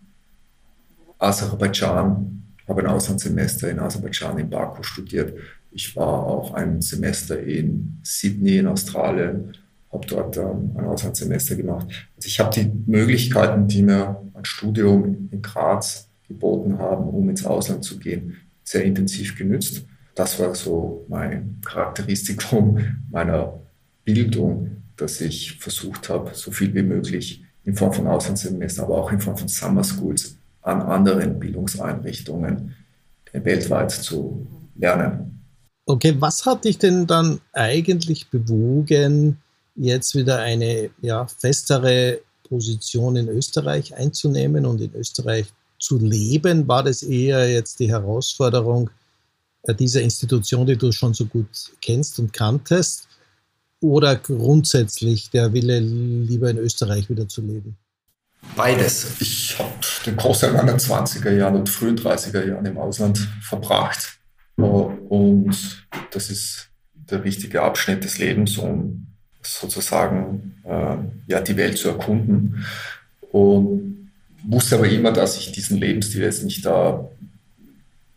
Aserbaidschan 1.19 2.40
habe 2.67 2.81
ein 2.81 2.87
Auslandssemester 2.87 3.69
in 3.69 3.79
Aserbaidschan, 3.79 4.37
in 4.39 4.49
Baku 4.49 4.83
studiert. 4.83 5.37
Ich 5.71 5.95
war 5.95 6.25
auch 6.25 6.53
ein 6.53 6.81
Semester 6.81 7.39
in 7.39 7.99
Sydney 8.03 8.57
in 8.57 8.67
Australien, 8.67 9.53
habe 9.91 10.07
dort 10.07 10.37
ähm, 10.37 10.71
ein 10.75 10.85
Auslandssemester 10.85 11.55
gemacht. 11.55 11.87
Also 12.15 12.27
ich 12.27 12.39
habe 12.39 12.53
die 12.53 12.71
Möglichkeiten, 12.85 13.67
die 13.67 13.83
mir 13.83 14.21
ein 14.33 14.45
Studium 14.45 15.29
in 15.31 15.41
Graz 15.41 16.09
geboten 16.27 16.77
haben, 16.77 17.09
um 17.09 17.29
ins 17.29 17.45
Ausland 17.45 17.83
zu 17.83 17.99
gehen, 17.99 18.37
sehr 18.63 18.83
intensiv 18.83 19.37
genützt. 19.37 19.85
Das 20.15 20.39
war 20.39 20.55
so 20.55 21.05
mein 21.09 21.59
Charakteristikum 21.65 22.79
meiner 23.11 23.59
Bildung, 24.03 24.83
dass 24.97 25.21
ich 25.21 25.57
versucht 25.59 26.09
habe, 26.09 26.31
so 26.33 26.51
viel 26.51 26.73
wie 26.73 26.83
möglich 26.83 27.43
in 27.63 27.75
Form 27.75 27.93
von 27.93 28.07
Auslandssemester, 28.07 28.83
aber 28.83 28.97
auch 28.97 29.11
in 29.11 29.19
Form 29.19 29.37
von 29.37 29.47
Summer 29.47 29.83
Schools 29.83 30.37
an 30.61 30.81
anderen 30.81 31.39
Bildungseinrichtungen 31.39 32.75
weltweit 33.33 33.91
zu 33.91 34.47
lernen. 34.75 35.41
Okay, 35.85 36.15
was 36.19 36.45
hat 36.45 36.65
dich 36.65 36.77
denn 36.77 37.07
dann 37.07 37.41
eigentlich 37.53 38.29
bewogen, 38.29 39.37
jetzt 39.75 40.15
wieder 40.15 40.39
eine 40.39 40.89
ja, 41.01 41.25
festere 41.27 42.19
Position 42.43 43.15
in 43.15 43.29
Österreich 43.29 43.95
einzunehmen 43.95 44.65
und 44.65 44.81
in 44.81 44.93
Österreich 44.93 45.47
zu 45.79 45.97
leben? 45.97 46.67
War 46.67 46.83
das 46.83 47.03
eher 47.03 47.49
jetzt 47.51 47.79
die 47.79 47.89
Herausforderung 47.89 48.89
äh, 49.63 49.73
dieser 49.73 50.01
Institution, 50.01 50.67
die 50.67 50.77
du 50.77 50.91
schon 50.91 51.13
so 51.13 51.25
gut 51.25 51.71
kennst 51.81 52.19
und 52.19 52.33
kanntest? 52.33 53.07
Oder 53.79 54.15
grundsätzlich 54.15 55.31
der 55.31 55.53
Wille, 55.53 55.79
lieber 55.79 56.51
in 56.51 56.57
Österreich 56.57 57.09
wieder 57.09 57.27
zu 57.27 57.41
leben? 57.41 57.75
Beides. 58.55 59.15
Ich 59.19 59.57
habe 59.57 59.71
den 60.05 60.17
Großteil 60.17 60.53
meiner 60.53 60.77
20er 60.77 61.31
Jahren 61.31 61.55
und 61.55 61.69
frühen 61.69 61.97
30er 61.97 62.45
Jahren 62.47 62.65
im 62.65 62.77
Ausland 62.77 63.17
verbracht. 63.41 64.19
Und 64.55 65.85
das 66.11 66.29
ist 66.29 66.69
der 66.93 67.23
wichtige 67.23 67.63
Abschnitt 67.63 68.03
des 68.03 68.17
Lebens, 68.17 68.57
um 68.57 69.07
sozusagen 69.41 70.55
äh, 70.63 70.97
ja, 71.27 71.41
die 71.41 71.57
Welt 71.57 71.77
zu 71.77 71.89
erkunden. 71.89 72.65
Und 73.31 74.11
wusste 74.43 74.75
aber 74.75 74.89
immer, 74.89 75.11
dass 75.11 75.37
ich 75.37 75.51
diesen 75.51 75.77
Lebensstil 75.77 76.21
jetzt 76.21 76.43
nicht 76.43 76.65
da 76.65 77.09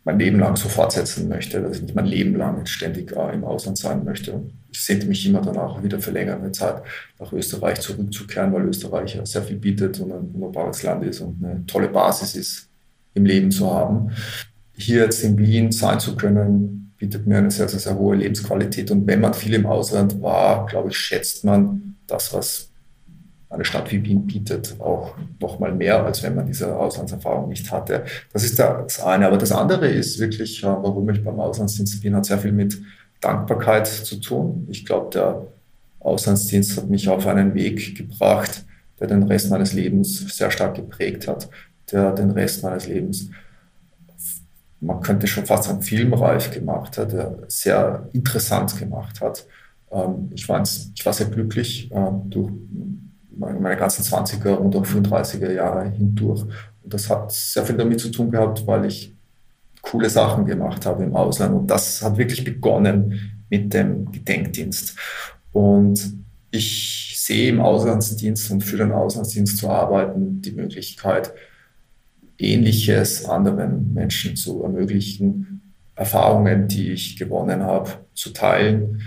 mein 0.05 0.19
Leben 0.19 0.39
lang 0.39 0.55
so 0.55 0.69
fortsetzen 0.69 1.27
möchte, 1.27 1.61
dass 1.61 1.77
ich 1.77 1.81
nicht 1.83 1.95
mein 1.95 2.05
Leben 2.05 2.35
lang 2.35 2.65
ständig 2.65 3.11
äh, 3.11 3.33
im 3.33 3.43
Ausland 3.43 3.77
sein 3.77 4.05
möchte 4.05 4.41
ich 4.75 4.83
sehnte 4.83 5.07
mich 5.07 5.25
immer 5.25 5.41
danach 5.41 5.81
wieder 5.81 5.99
für 5.99 6.11
längere 6.11 6.51
Zeit 6.51 6.83
nach 7.17 7.31
Österreich 7.31 7.79
zurückzukehren, 7.79 8.51
weil 8.51 8.63
Österreich 8.63 9.15
ja 9.15 9.25
sehr 9.25 9.41
viel 9.41 9.55
bietet 9.55 9.99
und 10.01 10.11
ein 10.11 10.33
wunderbares 10.33 10.83
Land 10.83 11.05
ist 11.05 11.21
und 11.21 11.43
eine 11.43 11.65
tolle 11.65 11.87
Basis 11.87 12.35
ist, 12.35 12.69
im 13.13 13.25
Leben 13.25 13.51
zu 13.51 13.71
haben. 13.71 14.11
hier 14.77 15.03
jetzt 15.03 15.23
in 15.23 15.37
Wien 15.37 15.71
sein 15.71 16.01
zu 16.01 16.17
können, 16.17 16.93
bietet 16.97 17.25
mir 17.25 17.37
eine 17.37 17.49
sehr, 17.49 17.69
sehr, 17.69 17.79
sehr 17.79 17.97
hohe 17.97 18.17
Lebensqualität. 18.17 18.91
Und 18.91 19.07
wenn 19.07 19.21
man 19.21 19.33
viel 19.33 19.53
im 19.53 19.65
Ausland 19.65 20.21
war, 20.21 20.65
glaube 20.65 20.89
ich, 20.89 20.97
schätzt 20.97 21.45
man 21.45 21.95
das, 22.07 22.33
was 22.33 22.69
eine 23.49 23.65
Stadt 23.65 23.91
wie 23.91 24.03
Wien 24.03 24.25
bietet, 24.25 24.75
auch 24.79 25.15
noch 25.39 25.59
mal 25.59 25.73
mehr, 25.73 26.03
als 26.03 26.23
wenn 26.23 26.35
man 26.35 26.45
diese 26.45 26.75
Auslandserfahrung 26.75 27.49
nicht 27.49 27.71
hatte. 27.71 28.05
Das 28.33 28.43
ist 28.43 28.59
das 28.59 28.99
eine. 29.01 29.27
Aber 29.27 29.37
das 29.37 29.51
andere 29.51 29.87
ist 29.87 30.19
wirklich, 30.19 30.63
äh, 30.63 30.67
warum 30.67 31.09
ich 31.09 31.23
beim 31.23 31.39
Auslandsdienst 31.39 32.01
bin, 32.01 32.15
hat 32.15 32.25
sehr 32.25 32.39
viel 32.39 32.51
mit 32.51 32.81
Dankbarkeit 33.21 33.87
zu 33.87 34.19
tun. 34.19 34.67
Ich 34.69 34.85
glaube, 34.85 35.09
der 35.11 35.47
Auslandsdienst 35.99 36.77
hat 36.77 36.89
mich 36.89 37.07
auf 37.09 37.25
einen 37.27 37.53
Weg 37.53 37.95
gebracht, 37.95 38.65
der 38.99 39.07
den 39.07 39.23
Rest 39.23 39.49
meines 39.49 39.73
Lebens 39.73 40.37
sehr 40.37 40.51
stark 40.51 40.75
geprägt 40.75 41.27
hat, 41.27 41.49
der 41.91 42.11
den 42.11 42.31
Rest 42.31 42.63
meines 42.63 42.87
Lebens, 42.87 43.29
man 44.79 45.01
könnte 45.01 45.27
schon 45.27 45.45
fast 45.45 45.65
sagen, 45.65 45.81
filmreif 45.81 46.51
gemacht 46.51 46.97
hat, 46.97 47.11
der 47.11 47.39
sehr 47.47 48.07
interessant 48.13 48.77
gemacht 48.77 49.21
hat. 49.21 49.45
Ähm, 49.91 50.29
ich 50.33 50.47
war, 50.47 50.61
ich 50.61 51.05
war 51.05 51.13
sehr 51.13 51.27
glücklich 51.27 51.91
äh, 51.91 52.11
durch 52.25 52.51
meine 53.37 53.77
ganzen 53.77 54.03
20er 54.03 54.55
und 54.55 54.75
auch 54.75 54.85
35er 54.85 55.51
Jahre 55.51 55.89
hindurch. 55.89 56.43
Und 56.83 56.93
das 56.93 57.09
hat 57.09 57.31
sehr 57.31 57.65
viel 57.65 57.77
damit 57.77 57.99
zu 57.99 58.09
tun 58.09 58.31
gehabt, 58.31 58.65
weil 58.67 58.85
ich 58.85 59.15
coole 59.81 60.09
Sachen 60.09 60.45
gemacht 60.45 60.85
habe 60.85 61.03
im 61.03 61.15
Ausland. 61.15 61.53
Und 61.53 61.67
das 61.67 62.01
hat 62.01 62.17
wirklich 62.17 62.43
begonnen 62.43 63.43
mit 63.49 63.73
dem 63.73 64.11
Gedenkdienst. 64.11 64.97
Und 65.51 66.15
ich 66.51 67.15
sehe 67.17 67.49
im 67.49 67.61
Auslandsdienst 67.61 68.51
und 68.51 68.61
für 68.61 68.77
den 68.77 68.91
Auslandsdienst 68.91 69.57
zu 69.57 69.69
arbeiten 69.69 70.41
die 70.41 70.51
Möglichkeit, 70.51 71.33
Ähnliches 72.37 73.25
anderen 73.25 73.93
Menschen 73.93 74.35
zu 74.35 74.63
ermöglichen, 74.63 75.61
Erfahrungen, 75.95 76.67
die 76.67 76.91
ich 76.91 77.17
gewonnen 77.17 77.63
habe, 77.63 77.89
zu 78.13 78.31
teilen, 78.31 79.01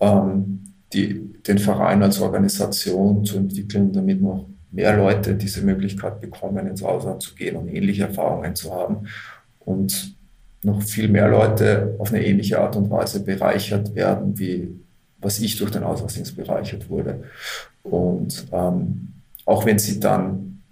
ähm, 0.00 0.74
die, 0.92 1.20
den 1.50 1.58
Verein 1.58 2.02
als 2.02 2.20
Organisation 2.20 3.24
zu 3.24 3.36
entwickeln, 3.36 3.92
damit 3.92 4.22
noch 4.22 4.46
mehr 4.70 4.96
Leute 4.96 5.34
diese 5.34 5.62
Möglichkeit 5.62 6.20
bekommen, 6.20 6.66
ins 6.66 6.82
Ausland 6.82 7.20
zu 7.22 7.34
gehen 7.34 7.56
und 7.56 7.68
ähnliche 7.68 8.04
Erfahrungen 8.04 8.54
zu 8.54 8.72
haben. 8.72 9.08
Und 9.58 10.14
noch 10.62 10.82
viel 10.82 11.08
mehr 11.08 11.28
Leute 11.28 11.94
auf 11.98 12.12
eine 12.12 12.24
ähnliche 12.24 12.60
Art 12.60 12.76
und 12.76 12.90
Weise 12.90 13.24
bereichert 13.24 13.94
werden, 13.94 14.38
wie 14.38 14.68
was 15.18 15.40
ich 15.40 15.56
durch 15.56 15.70
den 15.70 15.82
Auslandsdienst 15.82 16.36
bereichert 16.36 16.88
wurde. 16.88 17.24
Und 17.82 18.46
ähm, 18.52 19.14
auch 19.44 19.66
wenn 19.66 19.78
sie 19.78 20.00
dann 20.00 20.62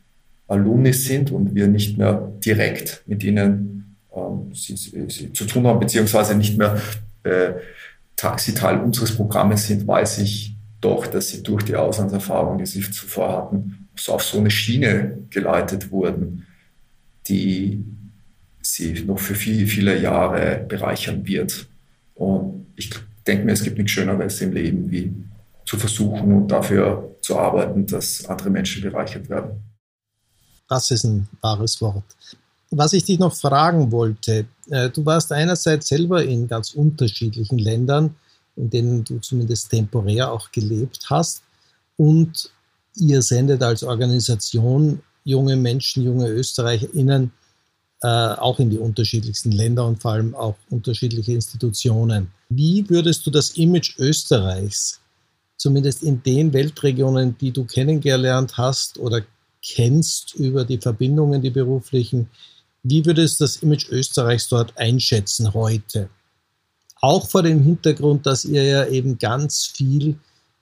Alumni 0.46 0.92
sind 0.92 1.30
und 1.32 1.54
wir 1.54 1.66
nicht 1.66 1.98
mehr 1.98 2.32
direkt 2.44 3.02
mit 3.06 3.24
ihnen 3.24 3.96
ähm, 4.14 4.52
sie, 4.54 4.76
sie, 4.76 5.32
zu 5.32 5.44
tun 5.44 5.66
haben, 5.66 5.80
beziehungsweise 5.80 6.34
nicht 6.34 6.56
mehr 6.56 6.80
äh, 7.24 7.52
sie 8.38 8.54
Teil 8.54 8.80
unseres 8.80 9.14
Programmes 9.14 9.66
sind, 9.66 9.86
weiß 9.86 10.18
ich 10.18 10.57
doch, 10.80 11.06
dass 11.06 11.28
sie 11.28 11.42
durch 11.42 11.64
die 11.64 11.76
Auslandserfahrung, 11.76 12.58
die 12.58 12.66
sie 12.66 12.82
zuvor 12.90 13.36
hatten, 13.36 13.88
so 13.96 14.12
auf 14.12 14.22
so 14.22 14.38
eine 14.38 14.50
Schiene 14.50 15.18
geleitet 15.30 15.90
wurden, 15.90 16.46
die 17.26 17.84
sie 18.62 18.92
noch 19.04 19.18
für 19.18 19.34
viele, 19.34 19.66
viele 19.66 20.00
Jahre 20.00 20.64
bereichern 20.68 21.26
wird. 21.26 21.66
Und 22.14 22.66
ich 22.76 22.90
denke 23.26 23.44
mir, 23.44 23.52
es 23.52 23.62
gibt 23.62 23.78
nichts 23.78 23.92
Schöneres 23.92 24.40
im 24.40 24.52
Leben, 24.52 24.90
wie 24.90 25.12
zu 25.64 25.76
versuchen 25.76 26.32
und 26.32 26.48
dafür 26.48 27.16
zu 27.20 27.38
arbeiten, 27.38 27.86
dass 27.86 28.24
andere 28.26 28.50
Menschen 28.50 28.82
bereichert 28.82 29.28
werden. 29.28 29.62
Das 30.68 30.90
ist 30.90 31.04
ein 31.04 31.28
wahres 31.40 31.80
Wort. 31.80 32.04
Was 32.70 32.92
ich 32.92 33.04
dich 33.04 33.18
noch 33.18 33.34
fragen 33.34 33.90
wollte, 33.90 34.46
äh, 34.70 34.90
du 34.90 35.04
warst 35.04 35.32
einerseits 35.32 35.88
selber 35.88 36.22
in 36.22 36.46
ganz 36.46 36.72
unterschiedlichen 36.72 37.58
Ländern, 37.58 38.14
in 38.58 38.70
denen 38.70 39.04
du 39.04 39.18
zumindest 39.18 39.70
temporär 39.70 40.32
auch 40.32 40.50
gelebt 40.50 41.06
hast 41.08 41.42
und 41.96 42.50
ihr 42.96 43.22
sendet 43.22 43.62
als 43.62 43.82
Organisation 43.82 45.00
junge 45.24 45.56
Menschen, 45.56 46.04
junge 46.04 46.28
ÖsterreicherInnen 46.28 47.32
äh, 48.00 48.06
auch 48.06 48.58
in 48.58 48.70
die 48.70 48.78
unterschiedlichsten 48.78 49.52
Länder 49.52 49.86
und 49.86 50.00
vor 50.00 50.12
allem 50.12 50.34
auch 50.34 50.56
unterschiedliche 50.70 51.32
Institutionen. 51.32 52.30
Wie 52.48 52.88
würdest 52.88 53.26
du 53.26 53.30
das 53.30 53.50
Image 53.50 53.98
Österreichs, 53.98 55.00
zumindest 55.56 56.02
in 56.02 56.22
den 56.22 56.52
Weltregionen, 56.52 57.36
die 57.38 57.50
du 57.50 57.64
kennengelernt 57.64 58.56
hast 58.56 58.98
oder 58.98 59.22
kennst 59.62 60.34
über 60.36 60.64
die 60.64 60.78
Verbindungen, 60.78 61.42
die 61.42 61.50
beruflichen, 61.50 62.30
wie 62.84 63.04
würdest 63.04 63.40
du 63.40 63.44
das 63.44 63.56
Image 63.56 63.88
Österreichs 63.90 64.48
dort 64.48 64.78
einschätzen 64.78 65.52
heute? 65.52 66.08
Auch 67.00 67.28
vor 67.28 67.42
dem 67.42 67.62
Hintergrund, 67.62 68.26
dass 68.26 68.44
ihr 68.44 68.64
ja 68.64 68.86
eben 68.86 69.18
ganz 69.18 69.66
viel 69.66 70.16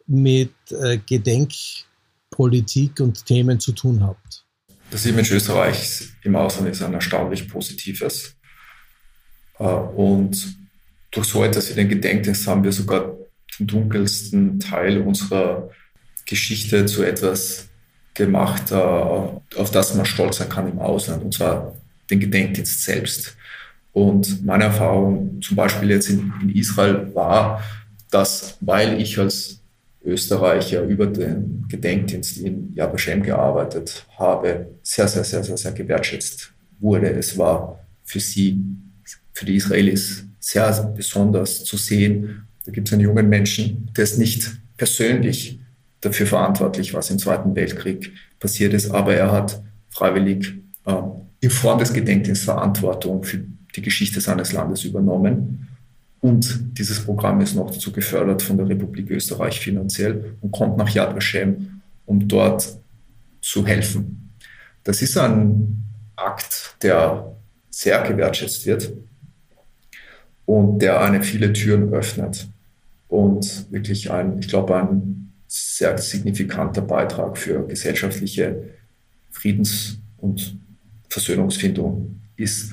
mit 0.07 0.53
äh, 0.71 0.99
Gedenkpolitik 0.99 3.01
und 3.01 3.25
Themen 3.27 3.59
zu 3.59 3.73
tun 3.73 4.03
habt. 4.03 4.45
Das 4.91 5.05
Image 5.07 5.33
Österreichs 5.33 6.11
im 6.23 6.37
Ausland 6.37 6.71
ist 6.71 6.83
ein 6.83 6.95
erstaunlich 6.95 7.49
positives. 7.49 8.37
Äh, 9.59 9.65
und 9.65 10.57
durch 11.11 11.27
so 11.27 11.43
etwas 11.43 11.71
wie 11.71 11.75
den 11.75 11.89
Gedenkdienst 11.89 12.47
haben 12.47 12.63
wir 12.63 12.73
sogar 12.73 13.17
den 13.59 13.67
dunkelsten 13.67 14.61
Teil 14.61 15.01
unserer 15.01 15.71
Geschichte 16.27 16.87
zu 16.87 17.03
etwas 17.03 17.69
gemacht, 18.15 18.71
äh, 18.71 18.75
auf 18.75 19.71
das 19.73 19.95
man 19.95 20.07
stolz 20.07 20.39
sein 20.39 20.49
kann 20.49 20.71
im 20.71 20.79
Ausland, 20.79 21.23
und 21.23 21.35
zwar 21.35 21.75
den 22.11 22.21
Gedenkdienst 22.21 22.83
selbst. 22.83 23.37
Und 23.97 24.45
meine 24.45 24.65
Erfahrung 24.65 25.41
zum 25.41 25.57
Beispiel 25.57 25.89
jetzt 25.89 26.11
in, 26.11 26.31
in 26.43 26.51
Israel 26.51 27.15
war, 27.15 27.63
dass 28.11 28.59
weil 28.61 29.01
ich 29.01 29.19
als 29.19 29.63
Österreicher 30.05 30.83
über 30.83 31.07
den 31.07 31.65
Gedenkdienst 31.67 32.37
in 32.37 32.75
Yad 32.75 32.93
Vashem 32.93 33.23
gearbeitet 33.23 34.07
habe, 34.19 34.67
sehr, 34.83 35.09
sehr, 35.09 35.25
sehr, 35.25 35.43
sehr, 35.43 35.57
sehr 35.57 35.73
gewertschätzt 35.73 36.53
wurde. 36.79 37.09
Es 37.09 37.39
war 37.39 37.81
für 38.05 38.21
sie, 38.21 38.61
für 39.33 39.47
die 39.47 39.57
Israelis 39.57 40.27
sehr 40.41 40.71
besonders 40.95 41.65
zu 41.65 41.79
sehen. 41.79 42.47
Da 42.67 42.73
gibt 42.73 42.89
es 42.89 42.93
einen 42.93 43.01
jungen 43.01 43.31
Menschen, 43.31 43.91
der 43.97 44.05
ist 44.05 44.19
nicht 44.19 44.59
persönlich 44.77 45.59
dafür 46.03 46.27
verantwortlich, 46.27 46.93
was 46.93 47.11
im 47.11 47.19
Zweiten 47.19 47.57
Weltkrieg 47.57 48.13
passiert 48.41 48.75
ist, 48.75 48.91
aber 48.91 49.15
er 49.15 49.33
hat 49.33 49.63
freiwillig 49.89 50.53
äh, 50.85 50.93
in 51.41 51.51
Form 51.51 51.79
des 51.79 51.95
Gedenkdienstes 51.95 52.45
Verantwortung 52.45 53.25
für 53.25 53.56
die 53.77 53.83
Geschichte 53.83 54.21
seines 54.21 54.53
Landes 54.53 54.85
übernommen 54.85 55.69
und 56.21 56.79
dieses 56.79 57.05
Programm 57.05 57.41
ist 57.41 57.55
noch 57.55 57.71
dazu 57.71 57.93
gefördert 57.93 58.43
von 58.43 58.57
der 58.57 58.69
Republik 58.69 59.11
Österreich 59.11 59.61
finanziell 59.61 60.37
und 60.41 60.51
kommt 60.51 60.77
nach 60.77 60.89
Yad 60.89 61.15
Vashem, 61.15 61.83
um 62.07 62.27
dort 62.27 62.79
zu 63.41 63.67
helfen. 63.67 64.33
Das 64.83 65.03
ist 65.03 65.17
ein 65.19 65.85
Akt, 66.17 66.77
der 66.83 67.37
sehr 67.71 68.03
gewertschätzt 68.03 68.67
wird 68.67 68.93
und 70.47 70.81
der 70.81 71.01
eine 71.01 71.23
viele 71.23 71.53
Türen 71.53 71.93
öffnet 71.93 72.49
und 73.09 73.71
wirklich 73.71 74.11
ein, 74.11 74.39
ich 74.39 74.49
glaube, 74.49 74.77
ein 74.77 75.33
sehr 75.47 75.97
signifikanter 75.99 76.83
Beitrag 76.83 77.39
für 77.39 77.67
gesellschaftliche 77.67 78.71
Friedens- 79.31 79.99
und 80.17 80.59
Versöhnungsfindung 81.09 82.21
ist. 82.37 82.73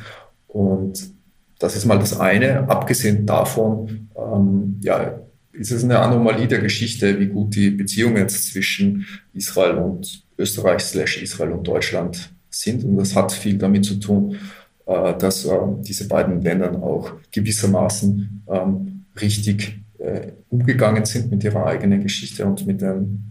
Und 0.54 1.12
das 1.60 1.76
ist 1.76 1.86
mal 1.86 2.00
das 2.00 2.20
eine. 2.20 2.70
Abgesehen 2.70 3.26
davon, 3.26 4.10
ähm, 4.16 4.80
ja, 4.82 5.20
ist 5.52 5.72
es 5.72 5.84
eine 5.84 6.00
Anomalie 6.00 6.48
der 6.48 6.60
Geschichte, 6.60 7.20
wie 7.20 7.28
gut 7.28 7.56
die 7.56 7.72
Beziehungen 7.72 8.18
jetzt 8.18 8.52
zwischen 8.52 9.06
Israel 9.34 9.78
und 9.78 10.24
Österreich 10.38 10.82
slash 10.82 11.22
Israel 11.22 11.52
und 11.52 11.68
Deutschland 11.68 12.34
sind. 12.50 12.84
Und 12.84 12.98
das 12.98 13.16
hat 13.16 13.32
viel 13.32 13.58
damit 13.58 13.86
zu 13.86 13.96
tun, 13.96 14.38
äh, 14.86 15.18
dass 15.18 15.46
äh, 15.46 15.58
diese 15.82 16.08
beiden 16.08 16.42
Länder 16.42 16.72
auch 16.82 17.14
gewissermaßen 17.32 18.44
ähm, 18.48 19.06
richtig 19.20 19.80
äh, 20.00 20.32
umgegangen 20.50 21.06
sind 21.06 21.32
mit 21.32 21.44
ihrer 21.44 21.66
eigenen 21.66 22.02
Geschichte 22.02 22.46
und 22.46 22.66
mit 22.68 22.82
dem 22.82 23.24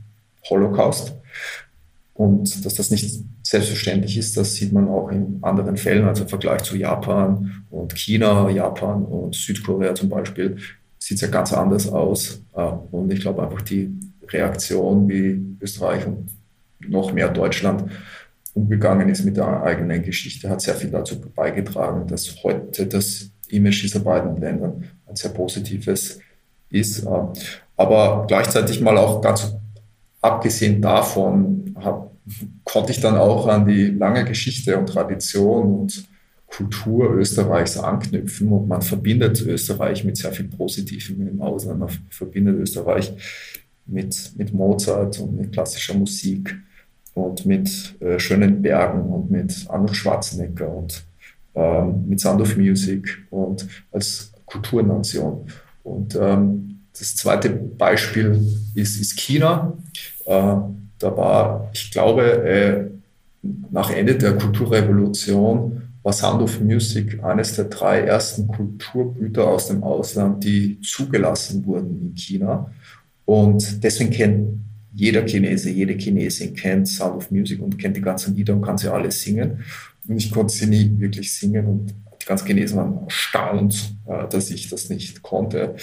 Holocaust. 0.48 1.14
Und 2.14 2.64
dass 2.64 2.74
das 2.74 2.90
nicht 2.90 3.22
selbstverständlich 3.42 4.18
ist, 4.18 4.36
das 4.36 4.54
sieht 4.54 4.72
man 4.72 4.88
auch 4.88 5.10
in 5.10 5.38
anderen 5.42 5.76
Fällen, 5.76 6.06
also 6.06 6.24
im 6.24 6.28
Vergleich 6.28 6.62
zu 6.62 6.76
Japan 6.76 7.64
und 7.70 7.96
China, 7.96 8.50
Japan 8.50 9.04
und 9.04 9.34
Südkorea 9.34 9.94
zum 9.94 10.08
Beispiel, 10.08 10.58
sieht 10.98 11.16
es 11.16 11.22
ja 11.22 11.28
ganz 11.28 11.52
anders 11.52 11.88
aus. 11.88 12.42
Äh, 12.54 12.62
und 12.62 13.12
ich 13.12 13.20
glaube 13.20 13.42
einfach 13.42 13.62
die 13.62 13.90
Reaktion, 14.28 15.08
wie 15.08 15.56
Österreich 15.60 16.06
und 16.06 16.28
noch 16.88 17.12
mehr 17.12 17.28
Deutschland 17.28 17.90
umgegangen 18.54 19.08
ist 19.08 19.24
mit 19.24 19.36
der 19.36 19.62
eigenen 19.62 20.02
Geschichte, 20.02 20.50
hat 20.50 20.60
sehr 20.60 20.74
viel 20.74 20.90
dazu 20.90 21.18
beigetragen, 21.20 22.06
dass 22.06 22.42
heute 22.42 22.86
das 22.86 23.30
Image 23.48 23.82
dieser 23.82 24.00
beiden 24.00 24.38
Länder 24.38 24.74
ein 25.06 25.16
sehr 25.16 25.30
positives 25.30 26.18
ist. 26.68 27.04
Äh, 27.04 27.08
aber 27.76 28.26
gleichzeitig 28.28 28.80
mal 28.80 28.98
auch 28.98 29.22
ganz 29.22 29.54
abgesehen 30.22 30.80
davon 30.80 31.74
hab, 31.78 32.12
konnte 32.64 32.92
ich 32.92 33.00
dann 33.00 33.16
auch 33.16 33.46
an 33.48 33.66
die 33.66 33.86
lange 33.86 34.24
Geschichte 34.24 34.78
und 34.78 34.86
Tradition 34.86 35.80
und 35.80 36.04
Kultur 36.46 37.14
Österreichs 37.14 37.78
anknüpfen 37.78 38.48
und 38.48 38.68
man 38.68 38.82
verbindet 38.82 39.40
Österreich 39.40 40.04
mit 40.04 40.16
sehr 40.16 40.32
viel 40.32 40.48
Positivem 40.48 41.26
im 41.26 41.42
Ausland. 41.42 41.80
Man 41.80 41.88
verbindet 42.10 42.56
Österreich 42.56 43.12
mit, 43.86 44.32
mit 44.36 44.52
Mozart 44.52 45.18
und 45.18 45.36
mit 45.36 45.52
klassischer 45.52 45.94
Musik 45.94 46.54
und 47.14 47.46
mit 47.46 48.00
äh, 48.00 48.18
schönen 48.18 48.62
Bergen 48.62 49.02
und 49.02 49.30
mit 49.30 49.66
Arnold 49.68 49.96
Schwarzenegger 49.96 50.68
und 50.68 51.04
ähm, 51.54 52.08
mit 52.08 52.20
Sound 52.20 52.40
of 52.40 52.56
Music 52.56 53.26
und 53.30 53.66
als 53.90 54.32
Kulturnation. 54.46 55.46
Und 55.82 56.16
ähm, 56.16 56.80
das 56.98 57.16
zweite 57.16 57.50
Beispiel 57.50 58.38
ist, 58.74 59.00
ist 59.00 59.18
China. 59.18 59.76
Äh, 60.26 60.56
da 60.98 61.16
war, 61.16 61.70
ich 61.72 61.90
glaube, 61.90 62.22
äh, 62.22 62.90
nach 63.70 63.90
Ende 63.90 64.16
der 64.16 64.36
Kulturrevolution 64.36 65.82
war 66.02 66.12
Sound 66.12 66.42
of 66.42 66.60
Music 66.60 67.22
eines 67.22 67.54
der 67.56 67.66
drei 67.66 68.00
ersten 68.00 68.48
Kulturgüter 68.48 69.46
aus 69.46 69.68
dem 69.68 69.82
Ausland, 69.82 70.44
die 70.44 70.80
zugelassen 70.80 71.64
wurden 71.64 72.00
in 72.00 72.16
China. 72.16 72.70
Und 73.24 73.82
deswegen 73.82 74.10
kennt 74.10 74.60
jeder 74.94 75.26
Chinese, 75.26 75.70
jede 75.70 75.94
Chinesin 75.94 76.54
kennt 76.54 76.88
Sound 76.88 77.16
of 77.16 77.30
Music 77.30 77.60
und 77.60 77.78
kennt 77.78 77.96
die 77.96 78.02
ganzen 78.02 78.36
Lieder 78.36 78.54
und 78.54 78.62
kann 78.62 78.78
sie 78.78 78.92
alle 78.92 79.10
singen. 79.10 79.64
Und 80.08 80.16
ich 80.16 80.30
konnte 80.30 80.52
sie 80.52 80.66
nie 80.66 80.92
wirklich 80.98 81.32
singen 81.32 81.66
und 81.66 81.94
die 82.20 82.26
ganzen 82.26 82.46
Chinesen 82.46 82.76
waren 82.76 83.04
erstaunt, 83.04 83.94
äh, 84.06 84.28
dass 84.28 84.50
ich 84.50 84.68
das 84.68 84.88
nicht 84.88 85.22
konnte. 85.22 85.76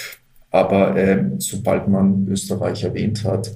Aber 0.51 0.95
äh, 0.95 1.23
sobald 1.37 1.87
man 1.87 2.27
Österreich 2.27 2.83
erwähnt 2.83 3.23
hat, 3.23 3.51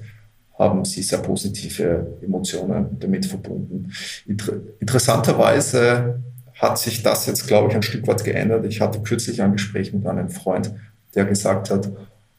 haben 0.58 0.84
sie 0.84 1.02
sehr 1.02 1.18
positive 1.18 2.18
Emotionen 2.22 2.96
damit 2.98 3.26
verbunden. 3.26 3.92
Inter 4.26 4.54
interessanterweise 4.78 6.20
hat 6.54 6.78
sich 6.78 7.02
das 7.02 7.26
jetzt, 7.26 7.46
glaube 7.46 7.70
ich, 7.70 7.76
ein 7.76 7.82
Stück 7.82 8.06
weit 8.06 8.24
geändert. 8.24 8.64
Ich 8.66 8.80
hatte 8.80 9.00
kürzlich 9.00 9.42
ein 9.42 9.52
Gespräch 9.52 9.92
mit 9.92 10.06
einem 10.06 10.30
Freund, 10.30 10.72
der 11.14 11.24
gesagt 11.24 11.70
hat, 11.70 11.90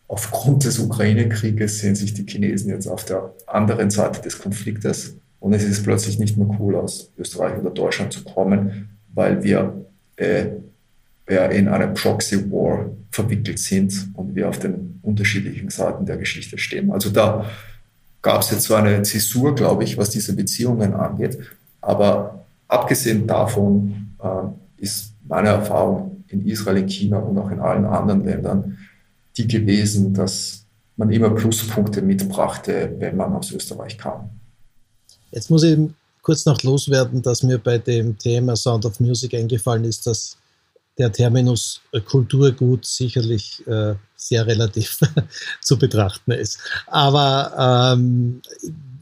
aufgrund 0.08 0.64
des 0.64 0.80
Ukraine-Krieges 0.80 1.80
sehen 1.80 1.96
sich 1.96 2.14
die 2.14 2.26
Chinesen 2.26 2.70
jetzt 2.70 2.88
auf 2.88 3.04
der 3.06 3.34
anderen 3.48 3.90
Seite 3.90 4.22
des 4.22 4.40
Konfliktes 4.40 5.16
und 5.40 5.54
es 5.54 5.64
ist 5.64 5.84
plötzlich 5.84 6.18
nicht 6.18 6.38
mehr 6.38 6.48
cool, 6.60 6.76
aus 6.76 7.12
Österreich 7.18 7.58
oder 7.60 7.70
Deutschland 7.70 8.14
zu 8.14 8.24
kommen, 8.24 8.98
weil 9.14 9.44
wir 9.44 9.86
äh, 10.16 10.48
in 11.28 11.68
einem 11.68 11.94
Proxy 11.94 12.52
War 12.52 12.92
verwickelt 13.12 13.60
sind 13.60 14.10
und 14.14 14.36
wir 14.36 14.48
auf 14.48 14.60
den 14.60 15.00
unterschiedlichen 15.02 15.70
Seiten 15.70 16.06
der 16.06 16.18
Geschichte 16.18 16.58
stehen. 16.58 16.92
Also 16.92 17.10
da 17.10 17.46
gab 18.26 18.42
es 18.42 18.50
jetzt 18.50 18.64
so 18.64 18.74
eine 18.74 19.04
Zäsur, 19.04 19.54
glaube 19.54 19.84
ich, 19.84 20.00
was 20.00 20.10
diese 20.10 20.36
Beziehungen 20.36 20.96
angeht. 20.96 21.38
Aber 21.80 22.44
abgesehen 22.68 23.28
davon 23.28 24.16
äh, 24.20 24.84
ist 24.84 25.14
meine 25.28 25.50
Erfahrung 25.50 26.24
in 26.30 26.44
Israel, 26.48 26.78
in 26.78 26.90
China 26.90 27.20
und 27.20 27.38
auch 27.38 27.52
in 27.52 27.60
allen 27.60 27.86
anderen 27.86 28.26
Ländern 28.26 28.78
die 29.38 29.48
gewesen, 29.48 30.14
dass 30.16 30.66
man 30.98 31.12
immer 31.12 31.30
Pluspunkte 31.30 32.02
mitbrachte, 32.02 32.96
wenn 32.98 33.16
man 33.16 33.34
aus 33.34 33.52
Österreich 33.52 33.96
kam. 33.96 34.30
Jetzt 35.30 35.52
muss 35.52 35.62
ich 35.62 35.78
kurz 36.24 36.46
noch 36.48 36.64
loswerden, 36.64 37.22
dass 37.22 37.44
mir 37.44 37.60
bei 37.60 37.78
dem 37.78 38.18
Thema 38.18 38.56
Sound 38.56 38.86
of 38.86 39.00
Music 39.00 39.36
eingefallen 39.36 39.84
ist, 39.84 40.08
dass 40.08 40.38
der 40.98 41.12
Terminus 41.12 41.82
Kulturgut 42.06 42.86
sicherlich 42.86 43.66
äh, 43.68 43.96
sehr 44.16 44.48
relativ 44.48 45.00
zu 45.62 45.78
betrachten 45.78 46.32
ist. 46.32 46.60
Aber 46.88 47.94
ähm, 47.96 48.42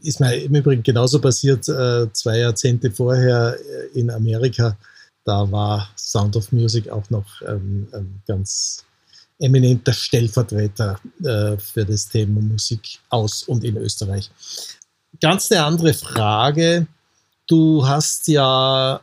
ist 0.02 0.20
mir 0.20 0.34
im 0.34 0.54
Übrigen 0.54 0.82
genauso 0.82 1.20
passiert, 1.20 1.68
äh, 1.68 2.12
zwei 2.12 2.38
Jahrzehnte 2.38 2.90
vorher 2.90 3.56
äh, 3.58 3.98
in 3.98 4.10
Amerika. 4.10 4.76
Da 5.24 5.50
war 5.50 5.88
Sound 5.96 6.36
of 6.36 6.52
Music 6.52 6.88
auch 6.88 7.08
noch 7.10 7.26
ähm, 7.46 7.88
ein 7.92 8.22
ganz 8.26 8.84
eminenter 9.38 9.92
Stellvertreter 9.92 11.00
äh, 11.22 11.56
für 11.56 11.84
das 11.84 12.08
Thema 12.08 12.40
Musik 12.40 12.98
aus 13.08 13.44
und 13.44 13.64
in 13.64 13.76
Österreich 13.76 14.30
ganz 15.20 15.50
eine 15.50 15.64
andere 15.64 15.94
Frage. 15.94 16.86
Du 17.46 17.86
hast 17.86 18.28
ja 18.28 19.00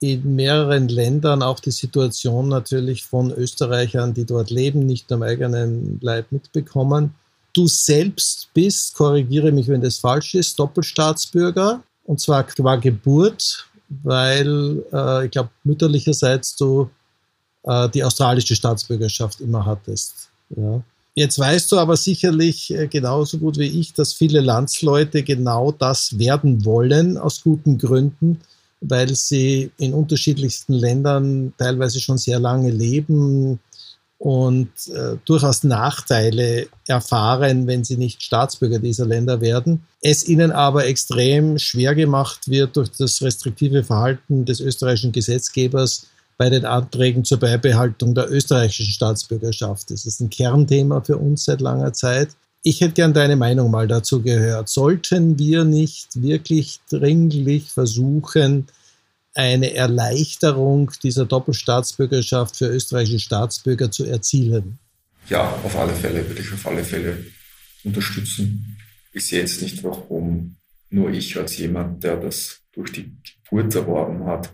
in 0.00 0.34
mehreren 0.34 0.88
Ländern 0.88 1.42
auch 1.42 1.60
die 1.60 1.70
Situation 1.70 2.48
natürlich 2.48 3.04
von 3.04 3.30
Österreichern, 3.30 4.14
die 4.14 4.24
dort 4.24 4.50
leben, 4.50 4.86
nicht 4.86 5.12
am 5.12 5.22
eigenen 5.22 5.98
Leib 6.00 6.32
mitbekommen. 6.32 7.14
Du 7.52 7.66
selbst 7.66 8.48
bist, 8.54 8.94
korrigiere 8.94 9.52
mich, 9.52 9.68
wenn 9.68 9.82
das 9.82 9.98
falsch 9.98 10.34
ist, 10.34 10.58
Doppelstaatsbürger 10.58 11.82
und 12.04 12.20
zwar 12.20 12.44
qua 12.44 12.76
Geburt, 12.76 13.68
weil 14.02 14.82
äh, 14.92 15.26
ich 15.26 15.32
glaube, 15.32 15.50
mütterlicherseits 15.64 16.56
du 16.56 16.88
äh, 17.64 17.88
die 17.90 18.02
australische 18.02 18.56
Staatsbürgerschaft 18.56 19.40
immer 19.40 19.66
hattest. 19.66 20.30
Ja. 20.56 20.82
Jetzt 21.14 21.38
weißt 21.38 21.70
du 21.72 21.78
aber 21.78 21.96
sicherlich 21.96 22.72
äh, 22.72 22.86
genauso 22.86 23.38
gut 23.38 23.58
wie 23.58 23.80
ich, 23.80 23.92
dass 23.92 24.14
viele 24.14 24.40
Landsleute 24.40 25.22
genau 25.22 25.72
das 25.72 26.18
werden 26.18 26.64
wollen, 26.64 27.18
aus 27.18 27.42
guten 27.42 27.78
Gründen, 27.78 28.40
weil 28.80 29.14
sie 29.14 29.70
in 29.78 29.94
unterschiedlichsten 29.94 30.72
Ländern 30.72 31.52
teilweise 31.58 32.00
schon 32.00 32.18
sehr 32.18 32.38
lange 32.38 32.70
leben 32.70 33.60
und 34.18 34.70
äh, 34.88 35.16
durchaus 35.24 35.64
Nachteile 35.64 36.68
erfahren, 36.86 37.66
wenn 37.66 37.84
sie 37.84 37.96
nicht 37.96 38.22
Staatsbürger 38.22 38.78
dieser 38.78 39.06
Länder 39.06 39.40
werden. 39.40 39.86
Es 40.02 40.28
ihnen 40.28 40.52
aber 40.52 40.86
extrem 40.86 41.58
schwer 41.58 41.94
gemacht 41.94 42.48
wird 42.48 42.76
durch 42.76 42.90
das 42.90 43.22
restriktive 43.22 43.82
Verhalten 43.82 44.44
des 44.44 44.60
österreichischen 44.60 45.12
Gesetzgebers, 45.12 46.06
bei 46.40 46.48
den 46.48 46.64
Anträgen 46.64 47.22
zur 47.22 47.38
Beibehaltung 47.38 48.14
der 48.14 48.32
österreichischen 48.32 48.92
Staatsbürgerschaft. 48.92 49.90
Das 49.90 50.06
ist 50.06 50.20
ein 50.20 50.30
Kernthema 50.30 51.02
für 51.02 51.18
uns 51.18 51.44
seit 51.44 51.60
langer 51.60 51.92
Zeit. 51.92 52.30
Ich 52.62 52.82
hätte 52.82 52.92
gern 52.92 53.14
deine 53.14 53.36
Meinung 53.36 53.70
mal 53.70 53.88
dazu 53.88 54.22
gehört. 54.22 54.68
Sollten 54.68 55.38
wir 55.38 55.64
nicht 55.64 56.20
wirklich 56.20 56.80
dringlich 56.90 57.70
versuchen, 57.70 58.66
eine 59.34 59.72
Erleichterung 59.74 60.90
dieser 61.02 61.24
Doppelstaatsbürgerschaft 61.24 62.56
für 62.56 62.66
österreichische 62.66 63.20
Staatsbürger 63.20 63.90
zu 63.90 64.04
erzielen? 64.04 64.78
Ja, 65.28 65.48
auf 65.64 65.76
alle 65.76 65.94
Fälle 65.94 66.26
würde 66.26 66.42
ich 66.42 66.52
auf 66.52 66.66
alle 66.66 66.84
Fälle 66.84 67.24
unterstützen. 67.84 68.76
Ich 69.12 69.26
sehe 69.26 69.40
jetzt 69.40 69.62
nicht, 69.62 69.82
warum 69.82 70.56
nur 70.90 71.10
ich 71.10 71.38
als 71.38 71.56
jemand, 71.56 72.04
der 72.04 72.16
das 72.16 72.60
durch 72.72 72.92
die 72.92 73.16
Geburt 73.44 73.74
erworben 73.74 74.26
hat, 74.26 74.52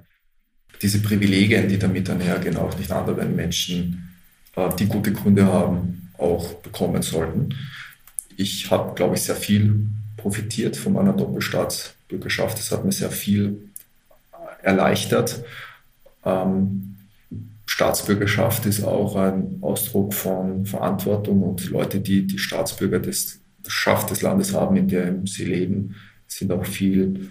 diese 0.83 1.01
Privilegien, 1.01 1.69
die 1.69 1.79
damit 1.79 2.09
einhergehen, 2.11 2.57
auch 2.57 2.77
nicht 2.79 2.93
anderen 2.93 3.35
Menschen, 3.35 4.15
äh, 4.55 4.69
die 4.79 4.87
gute 4.87 5.13
Gründe 5.13 5.47
haben, 5.47 6.13
auch 6.19 6.55
bekommen 6.55 7.03
sollten. 7.03 7.55
Ich 8.37 8.71
habe, 8.71 8.95
glaube 8.95 9.15
ich, 9.15 9.23
sehr 9.23 9.37
viel 9.37 9.87
profitiert 10.17 10.77
von 10.77 10.93
meiner 10.93 11.13
Doppelstaatsbürgerschaft. 11.13 12.59
Es 12.59 12.71
hat 12.71 12.85
mir 12.85 12.93
sehr 12.93 13.11
viel 13.11 13.71
erleichtert. 14.63 15.45
Ähm, 16.25 16.97
Staatsbürgerschaft 17.67 18.65
ist 18.67 18.85
auch 18.85 19.17
ein 19.17 19.59
Ausdruck 19.61 20.15
von 20.15 20.67
Verantwortung 20.67 21.43
und 21.43 21.69
Leute, 21.71 22.01
die 22.01 22.27
die 22.27 22.39
Staatsbürger 22.39 23.01
des, 23.01 23.41
Schaft 23.67 24.11
des 24.11 24.23
Landes 24.23 24.55
haben, 24.55 24.77
in 24.77 24.89
dem 24.89 25.27
sie 25.27 25.45
leben, 25.45 25.97
sind 26.29 26.53
auch 26.53 26.65
viel 26.65 27.31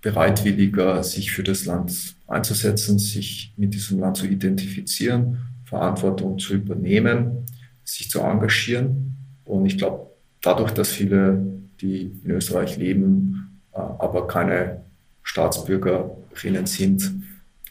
bereitwilliger, 0.00 1.02
sich 1.02 1.32
für 1.32 1.42
das 1.42 1.64
Land 1.64 2.16
einzusetzen, 2.26 2.98
sich 2.98 3.54
mit 3.56 3.74
diesem 3.74 4.00
Land 4.00 4.18
zu 4.18 4.26
identifizieren, 4.26 5.38
Verantwortung 5.64 6.38
zu 6.38 6.54
übernehmen, 6.54 7.46
sich 7.84 8.10
zu 8.10 8.20
engagieren. 8.20 9.16
Und 9.44 9.66
ich 9.66 9.78
glaube, 9.78 10.10
dadurch, 10.42 10.72
dass 10.72 10.90
viele, 10.90 11.44
die 11.80 12.12
in 12.24 12.30
Österreich 12.30 12.76
leben, 12.76 13.60
äh, 13.72 13.78
aber 13.78 14.26
keine 14.26 14.82
Staatsbürgerinnen 15.22 16.66
sind, 16.66 17.12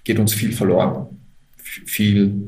geht 0.03 0.20
uns 0.20 0.34
viel 0.34 0.51
verloren. 0.51 1.07
Viel 1.57 2.47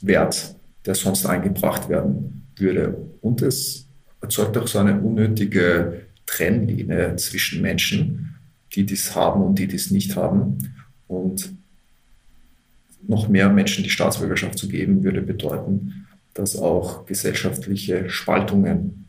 Wert, 0.00 0.54
der 0.86 0.94
sonst 0.94 1.26
eingebracht 1.26 1.88
werden 1.88 2.46
würde. 2.56 2.96
Und 3.20 3.42
es 3.42 3.86
erzeugt 4.20 4.56
auch 4.56 4.66
so 4.66 4.78
eine 4.78 5.00
unnötige 5.00 6.02
Trennlinie 6.26 7.16
zwischen 7.16 7.60
Menschen, 7.62 8.36
die 8.72 8.84
dies 8.84 9.14
haben 9.14 9.42
und 9.42 9.58
die 9.58 9.66
dies 9.66 9.90
nicht 9.90 10.16
haben. 10.16 10.58
Und 11.06 11.54
noch 13.06 13.28
mehr 13.28 13.50
Menschen 13.50 13.84
die 13.84 13.90
Staatsbürgerschaft 13.90 14.58
zu 14.58 14.68
geben, 14.68 15.04
würde 15.04 15.20
bedeuten, 15.20 16.06
dass 16.32 16.56
auch 16.56 17.04
gesellschaftliche 17.06 18.08
Spaltungen 18.08 19.03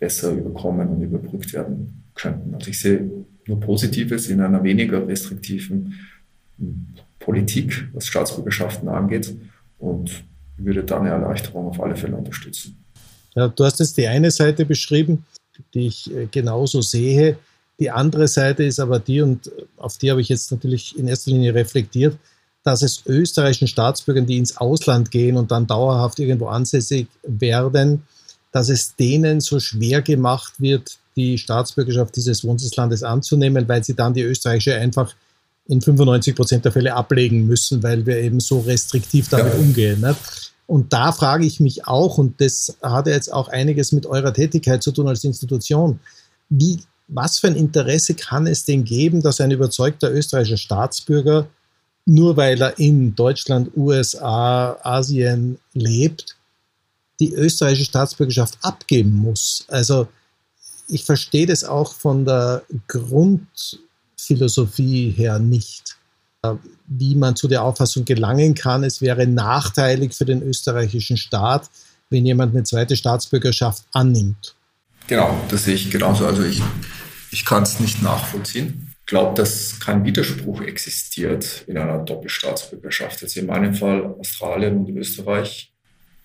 besser 0.00 0.32
überkommen 0.32 0.88
und 0.88 1.02
überbrückt 1.02 1.52
werden 1.52 2.02
könnten. 2.14 2.54
Also 2.54 2.70
ich 2.70 2.80
sehe 2.80 3.08
nur 3.46 3.60
Positives 3.60 4.28
in 4.28 4.40
einer 4.40 4.62
weniger 4.64 5.06
restriktiven 5.06 5.94
Politik, 7.18 7.88
was 7.92 8.06
Staatsbürgerschaften 8.06 8.88
angeht 8.88 9.32
und 9.78 10.24
würde 10.56 10.82
da 10.82 11.00
eine 11.00 11.10
Erleichterung 11.10 11.68
auf 11.68 11.80
alle 11.80 11.96
Fälle 11.96 12.16
unterstützen. 12.16 12.82
Ja, 13.34 13.48
du 13.48 13.64
hast 13.64 13.78
jetzt 13.78 13.96
die 13.96 14.08
eine 14.08 14.30
Seite 14.30 14.66
beschrieben, 14.66 15.24
die 15.74 15.86
ich 15.86 16.12
äh, 16.14 16.26
genauso 16.30 16.80
sehe. 16.80 17.36
Die 17.78 17.90
andere 17.90 18.28
Seite 18.28 18.64
ist 18.64 18.80
aber 18.80 18.98
die, 18.98 19.20
und 19.20 19.50
auf 19.76 19.96
die 19.98 20.10
habe 20.10 20.20
ich 20.20 20.28
jetzt 20.28 20.50
natürlich 20.50 20.98
in 20.98 21.08
erster 21.08 21.30
Linie 21.30 21.54
reflektiert, 21.54 22.18
dass 22.62 22.82
es 22.82 23.04
österreichischen 23.06 23.68
Staatsbürgern, 23.68 24.26
die 24.26 24.36
ins 24.36 24.56
Ausland 24.56 25.10
gehen 25.10 25.36
und 25.36 25.50
dann 25.50 25.66
dauerhaft 25.66 26.18
irgendwo 26.18 26.48
ansässig 26.48 27.06
werden, 27.22 28.02
dass 28.52 28.68
es 28.68 28.96
denen 28.96 29.40
so 29.40 29.60
schwer 29.60 30.02
gemacht 30.02 30.54
wird, 30.58 30.98
die 31.16 31.38
Staatsbürgerschaft 31.38 32.16
dieses 32.16 32.44
Wohnsitzlandes 32.44 33.02
anzunehmen, 33.02 33.68
weil 33.68 33.84
sie 33.84 33.94
dann 33.94 34.14
die 34.14 34.22
österreichische 34.22 34.74
einfach 34.74 35.14
in 35.68 35.80
95 35.80 36.34
Prozent 36.34 36.64
der 36.64 36.72
Fälle 36.72 36.94
ablegen 36.94 37.46
müssen, 37.46 37.82
weil 37.82 38.04
wir 38.06 38.18
eben 38.18 38.40
so 38.40 38.60
restriktiv 38.60 39.28
damit 39.28 39.54
ja. 39.54 39.60
umgehen. 39.60 40.00
Ne? 40.00 40.16
Und 40.66 40.92
da 40.92 41.12
frage 41.12 41.44
ich 41.44 41.60
mich 41.60 41.86
auch, 41.86 42.18
und 42.18 42.40
das 42.40 42.76
hat 42.82 43.06
ja 43.06 43.12
jetzt 43.12 43.32
auch 43.32 43.48
einiges 43.48 43.92
mit 43.92 44.06
eurer 44.06 44.32
Tätigkeit 44.32 44.82
zu 44.82 44.92
tun 44.92 45.08
als 45.08 45.24
Institution, 45.24 46.00
wie, 46.48 46.80
was 47.08 47.38
für 47.38 47.48
ein 47.48 47.56
Interesse 47.56 48.14
kann 48.14 48.46
es 48.46 48.64
denn 48.64 48.84
geben, 48.84 49.22
dass 49.22 49.40
ein 49.40 49.50
überzeugter 49.50 50.12
österreichischer 50.12 50.56
Staatsbürger, 50.56 51.48
nur 52.06 52.36
weil 52.36 52.60
er 52.60 52.78
in 52.78 53.14
Deutschland, 53.14 53.70
USA, 53.76 54.76
Asien 54.82 55.58
lebt, 55.74 56.36
die 57.20 57.32
österreichische 57.32 57.84
Staatsbürgerschaft 57.84 58.58
abgeben 58.62 59.12
muss? 59.12 59.64
Also 59.68 60.08
ich 60.88 61.04
verstehe 61.04 61.46
das 61.46 61.62
auch 61.64 61.94
von 61.94 62.24
der 62.24 62.64
Grundphilosophie 62.88 65.10
her 65.10 65.38
nicht, 65.38 65.96
wie 66.86 67.14
man 67.14 67.36
zu 67.36 67.48
der 67.48 67.62
Auffassung 67.62 68.04
gelangen 68.04 68.54
kann, 68.54 68.82
es 68.82 69.00
wäre 69.00 69.26
nachteilig 69.26 70.14
für 70.14 70.24
den 70.24 70.42
österreichischen 70.42 71.16
Staat, 71.16 71.70
wenn 72.08 72.26
jemand 72.26 72.54
eine 72.54 72.64
zweite 72.64 72.96
Staatsbürgerschaft 72.96 73.84
annimmt. 73.92 74.56
Genau, 75.06 75.38
das 75.48 75.64
sehe 75.64 75.74
ich 75.74 75.90
genauso. 75.90 76.26
Also 76.26 76.42
ich, 76.42 76.62
ich 77.30 77.44
kann 77.44 77.62
es 77.62 77.80
nicht 77.80 78.02
nachvollziehen. 78.02 78.94
Ich 79.00 79.06
glaube, 79.06 79.34
dass 79.34 79.80
kein 79.80 80.04
Widerspruch 80.04 80.62
existiert 80.62 81.64
in 81.66 81.76
einer 81.76 81.98
Doppelstaatsbürgerschaft. 81.98 83.22
Jetzt 83.22 83.36
in 83.36 83.46
meinem 83.46 83.74
Fall 83.74 84.14
Australien 84.18 84.78
und 84.78 84.96
Österreich 84.96 85.69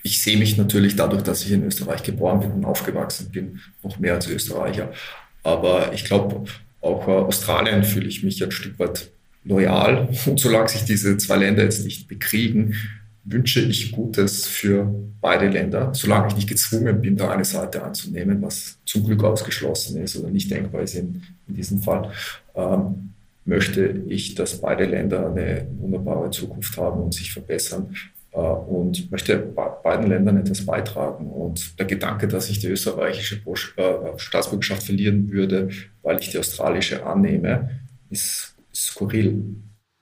ich 0.05 0.21
sehe 0.21 0.37
mich 0.37 0.55
natürlich 0.55 0.95
dadurch, 0.95 1.23
dass 1.23 1.43
ich 1.43 1.51
in 1.51 1.63
Österreich 1.63 2.03
geboren 2.03 2.39
bin 2.39 2.51
und 2.51 2.63
aufgewachsen 2.63 3.31
bin, 3.31 3.59
noch 3.81 3.97
mehr 3.97 4.13
als 4.13 4.27
Österreicher. 4.27 4.93
Aber 5.41 5.93
ich 5.93 6.05
glaube, 6.05 6.43
auch 6.79 7.07
Australien 7.07 7.83
fühle 7.83 8.07
ich 8.07 8.23
mich 8.23 8.43
ein 8.43 8.51
Stück 8.51 8.77
weit 8.77 9.09
loyal. 9.43 10.07
Und 10.27 10.39
solange 10.39 10.69
sich 10.69 10.85
diese 10.85 11.17
zwei 11.17 11.37
Länder 11.37 11.63
jetzt 11.63 11.83
nicht 11.83 12.07
bekriegen, 12.07 12.75
wünsche 13.23 13.61
ich 13.61 13.91
Gutes 13.91 14.45
für 14.45 14.93
beide 15.21 15.49
Länder, 15.49 15.91
solange 15.95 16.27
ich 16.27 16.35
nicht 16.35 16.49
gezwungen 16.49 17.01
bin, 17.01 17.17
da 17.17 17.31
eine 17.31 17.45
Seite 17.45 17.81
anzunehmen, 17.81 18.43
was 18.43 18.77
zum 18.85 19.03
Glück 19.03 19.23
ausgeschlossen 19.23 19.99
ist 20.03 20.15
oder 20.17 20.29
nicht 20.29 20.51
denkbar 20.51 20.83
ist 20.83 20.93
in, 20.93 21.23
in 21.47 21.55
diesem 21.55 21.81
Fall, 21.81 22.11
ähm, 22.53 23.13
möchte 23.43 24.03
ich, 24.07 24.35
dass 24.35 24.61
beide 24.61 24.85
Länder 24.85 25.31
eine 25.31 25.65
wunderbare 25.79 26.29
Zukunft 26.29 26.77
haben 26.77 27.01
und 27.01 27.15
sich 27.15 27.33
verbessern. 27.33 27.95
Äh, 28.35 28.39
und 28.39 29.09
möchte 29.11 29.37
beiden 29.37 30.07
Ländern 30.07 30.37
etwas 30.37 30.65
beitragen. 30.65 31.31
Und 31.31 31.79
der 31.79 31.85
Gedanke, 31.85 32.27
dass 32.27 32.49
ich 32.49 32.59
die 32.59 32.67
österreichische 32.67 33.35
äh, 33.35 34.17
Staatsbürgerschaft 34.17 34.83
verlieren 34.83 35.31
würde, 35.31 35.69
weil 36.01 36.19
ich 36.19 36.31
die 36.31 36.39
australische 36.39 37.05
annehme, 37.05 37.69
ist, 38.09 38.55
skurril. 38.73 39.55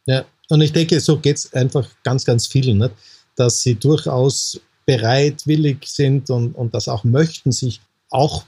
Ja, 0.08 0.26
und 0.50 0.62
ich 0.62 0.74
denke, 0.74 1.00
so 1.00 1.20
geht 1.20 1.38
es 1.38 1.54
einfach 1.54 1.88
ganz, 2.04 2.26
ganz 2.26 2.48
vielen, 2.48 2.80
nicht? 2.80 2.94
dass 3.36 3.62
sie 3.62 3.76
durchaus 3.76 4.60
bereitwillig 4.86 5.86
sind 5.86 6.30
und, 6.32 6.56
und 6.56 6.74
das 6.74 6.88
auch 6.88 7.04
möchten, 7.04 7.52
sich 7.52 7.82
auch 8.10 8.46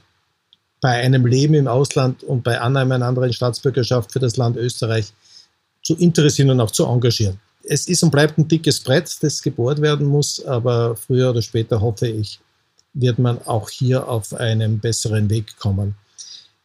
bei 0.82 0.94
einem 0.98 1.26
Leben 1.28 1.54
im 1.54 1.68
Ausland 1.68 2.24
und 2.24 2.44
bei 2.44 2.60
Annahme 2.60 2.96
einer 2.96 3.06
anderen 3.06 3.34
Staatsbürgerschaft 3.34 4.12
für 4.12 4.20
das 4.20 4.38
Land 4.38 4.58
Österreich 4.58 5.14
zu 5.84 5.96
interessieren 5.96 6.50
und 6.50 6.60
auch 6.60 6.72
zu 6.72 6.86
engagieren 6.86 7.40
es 7.68 7.88
ist 7.88 8.04
und 8.04 8.12
bleibt 8.12 8.38
ein 8.38 8.48
dickes 8.48 8.80
Brett, 8.80 9.16
das 9.22 9.42
gebohrt 9.42 9.82
werden 9.82 10.06
muss, 10.06 10.44
aber 10.46 10.96
früher 10.96 11.32
oder 11.32 11.42
später 11.42 11.82
hoffe 11.82 12.08
ich, 12.08 12.40
wird 12.94 13.20
man 13.20 13.40
auch 13.46 13.70
hier 13.70 14.08
auf 14.08 14.34
einen 14.34 14.80
besseren 14.80 15.30
Weg 15.30 15.58
kommen. 15.58 15.96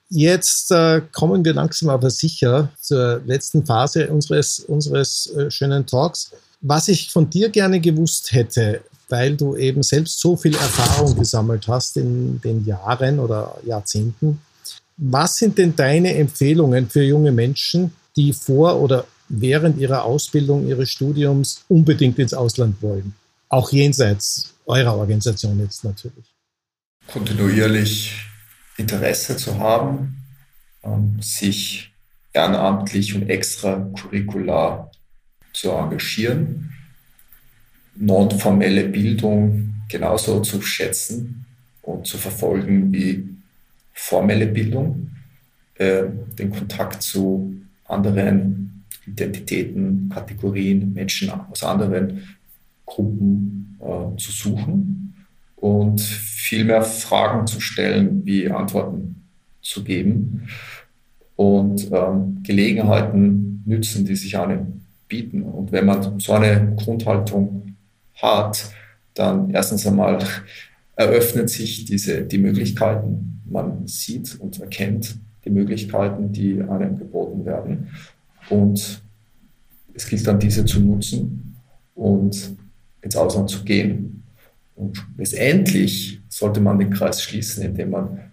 Jetzt 0.08 0.72
äh, 0.72 1.02
kommen 1.12 1.44
wir 1.44 1.54
langsam 1.54 1.88
aber 1.88 2.10
sicher 2.10 2.70
zur 2.80 3.22
letzten 3.26 3.64
Phase 3.64 4.08
unseres, 4.08 4.60
unseres 4.60 5.28
äh, 5.36 5.50
schönen 5.50 5.86
Talks. 5.86 6.32
Was 6.60 6.88
ich 6.88 7.10
von 7.12 7.30
dir 7.30 7.48
gerne 7.48 7.80
gewusst 7.80 8.32
hätte, 8.32 8.82
weil 9.08 9.36
du 9.36 9.56
eben 9.56 9.82
selbst 9.82 10.20
so 10.20 10.36
viel 10.36 10.54
Erfahrung 10.54 11.16
gesammelt 11.16 11.66
hast 11.68 11.96
in 11.96 12.40
den 12.40 12.66
Jahren 12.66 13.20
oder 13.20 13.56
Jahrzehnten, 13.64 14.40
was 14.96 15.36
sind 15.36 15.56
denn 15.56 15.74
deine 15.76 16.14
Empfehlungen 16.16 16.88
für 16.90 17.02
junge 17.02 17.32
Menschen, 17.32 17.92
die 18.16 18.32
vor 18.32 18.80
oder 18.80 19.06
während 19.30 19.78
ihrer 19.78 20.04
Ausbildung, 20.04 20.66
ihres 20.66 20.90
Studiums 20.90 21.64
unbedingt 21.68 22.18
ins 22.18 22.34
Ausland 22.34 22.82
wollen. 22.82 23.14
Auch 23.48 23.72
jenseits 23.72 24.54
eurer 24.66 24.96
Organisation 24.96 25.58
jetzt 25.60 25.84
natürlich. 25.84 26.26
Kontinuierlich 27.06 28.14
Interesse 28.76 29.36
zu 29.36 29.58
haben, 29.58 30.16
ähm, 30.82 31.18
sich 31.20 31.92
ehrenamtlich 32.32 33.14
und 33.14 33.28
extracurricular 33.28 34.90
zu 35.52 35.70
engagieren, 35.70 36.72
nonformelle 37.96 38.84
Bildung 38.84 39.74
genauso 39.88 40.40
zu 40.40 40.62
schätzen 40.62 41.44
und 41.82 42.06
zu 42.06 42.18
verfolgen 42.18 42.92
wie 42.92 43.28
formelle 43.92 44.46
Bildung, 44.46 45.10
äh, 45.74 46.04
den 46.38 46.50
Kontakt 46.50 47.02
zu 47.02 47.54
anderen 47.84 48.69
Identitäten, 49.10 50.10
Kategorien, 50.12 50.92
Menschen 50.92 51.30
aus 51.30 51.62
anderen 51.62 52.22
Gruppen 52.86 53.78
äh, 53.80 54.16
zu 54.16 54.32
suchen 54.32 55.14
und 55.56 56.00
viel 56.00 56.64
mehr 56.64 56.82
Fragen 56.82 57.46
zu 57.46 57.60
stellen, 57.60 58.24
wie 58.24 58.50
Antworten 58.50 59.22
zu 59.62 59.84
geben 59.84 60.48
und 61.36 61.90
ähm, 61.92 62.42
Gelegenheiten 62.42 63.62
nützen, 63.66 64.04
die 64.04 64.16
sich 64.16 64.36
einem 64.36 64.82
bieten. 65.08 65.42
Und 65.42 65.72
wenn 65.72 65.86
man 65.86 66.18
so 66.18 66.32
eine 66.32 66.74
Grundhaltung 66.76 67.76
hat, 68.14 68.70
dann 69.14 69.50
erstens 69.50 69.86
einmal 69.86 70.18
eröffnen 70.96 71.48
sich 71.48 71.84
diese, 71.84 72.22
die 72.22 72.38
Möglichkeiten. 72.38 73.42
Man 73.46 73.86
sieht 73.86 74.38
und 74.40 74.60
erkennt 74.60 75.18
die 75.44 75.50
Möglichkeiten, 75.50 76.32
die 76.32 76.60
einem 76.62 76.98
geboten 76.98 77.44
werden. 77.44 77.88
Und 78.50 79.02
es 79.94 80.06
gilt 80.06 80.26
dann, 80.26 80.38
diese 80.38 80.64
zu 80.64 80.80
nutzen 80.80 81.56
und 81.94 82.56
ins 83.00 83.16
Ausland 83.16 83.48
zu 83.48 83.64
gehen. 83.64 84.22
Und 84.74 85.06
letztendlich 85.16 86.20
sollte 86.28 86.60
man 86.60 86.78
den 86.78 86.90
Kreis 86.90 87.22
schließen, 87.22 87.64
indem 87.64 87.90
man 87.90 88.32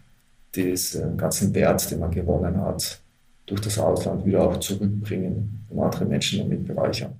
diesen 0.53 1.17
ganzen 1.17 1.53
Wert, 1.53 1.89
den 1.91 1.99
man 1.99 2.11
gewonnen 2.11 2.59
hat, 2.61 3.01
durch 3.45 3.61
das 3.61 3.77
Ausland 3.79 4.25
wieder 4.25 4.43
auch 4.43 4.57
zurückbringen 4.57 5.65
und 5.69 5.79
andere 5.79 6.05
Menschen 6.05 6.39
damit 6.39 6.65
bereichern. 6.65 7.15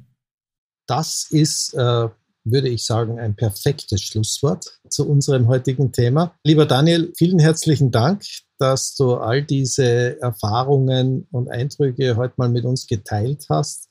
Das 0.88 1.28
ist, 1.32 1.74
äh, 1.74 2.08
würde 2.52 2.70
ich 2.70 2.86
sagen, 2.86 3.20
ein 3.20 3.36
perfektes 3.36 4.02
Schlusswort 4.02 4.80
zu 4.90 5.08
unserem 5.08 5.48
heutigen 5.48 5.92
Thema. 5.92 6.36
Lieber 6.44 6.66
Daniel, 6.66 7.12
vielen 7.18 7.40
herzlichen 7.40 7.92
Dank, 7.92 8.24
dass 8.58 8.96
du 8.96 9.16
all 9.16 9.44
diese 9.44 10.20
Erfahrungen 10.22 11.28
und 11.32 11.50
Eindrücke 11.50 12.16
heute 12.16 12.34
mal 12.38 12.50
mit 12.50 12.66
uns 12.66 12.88
geteilt 12.88 13.46
hast. 13.50 13.90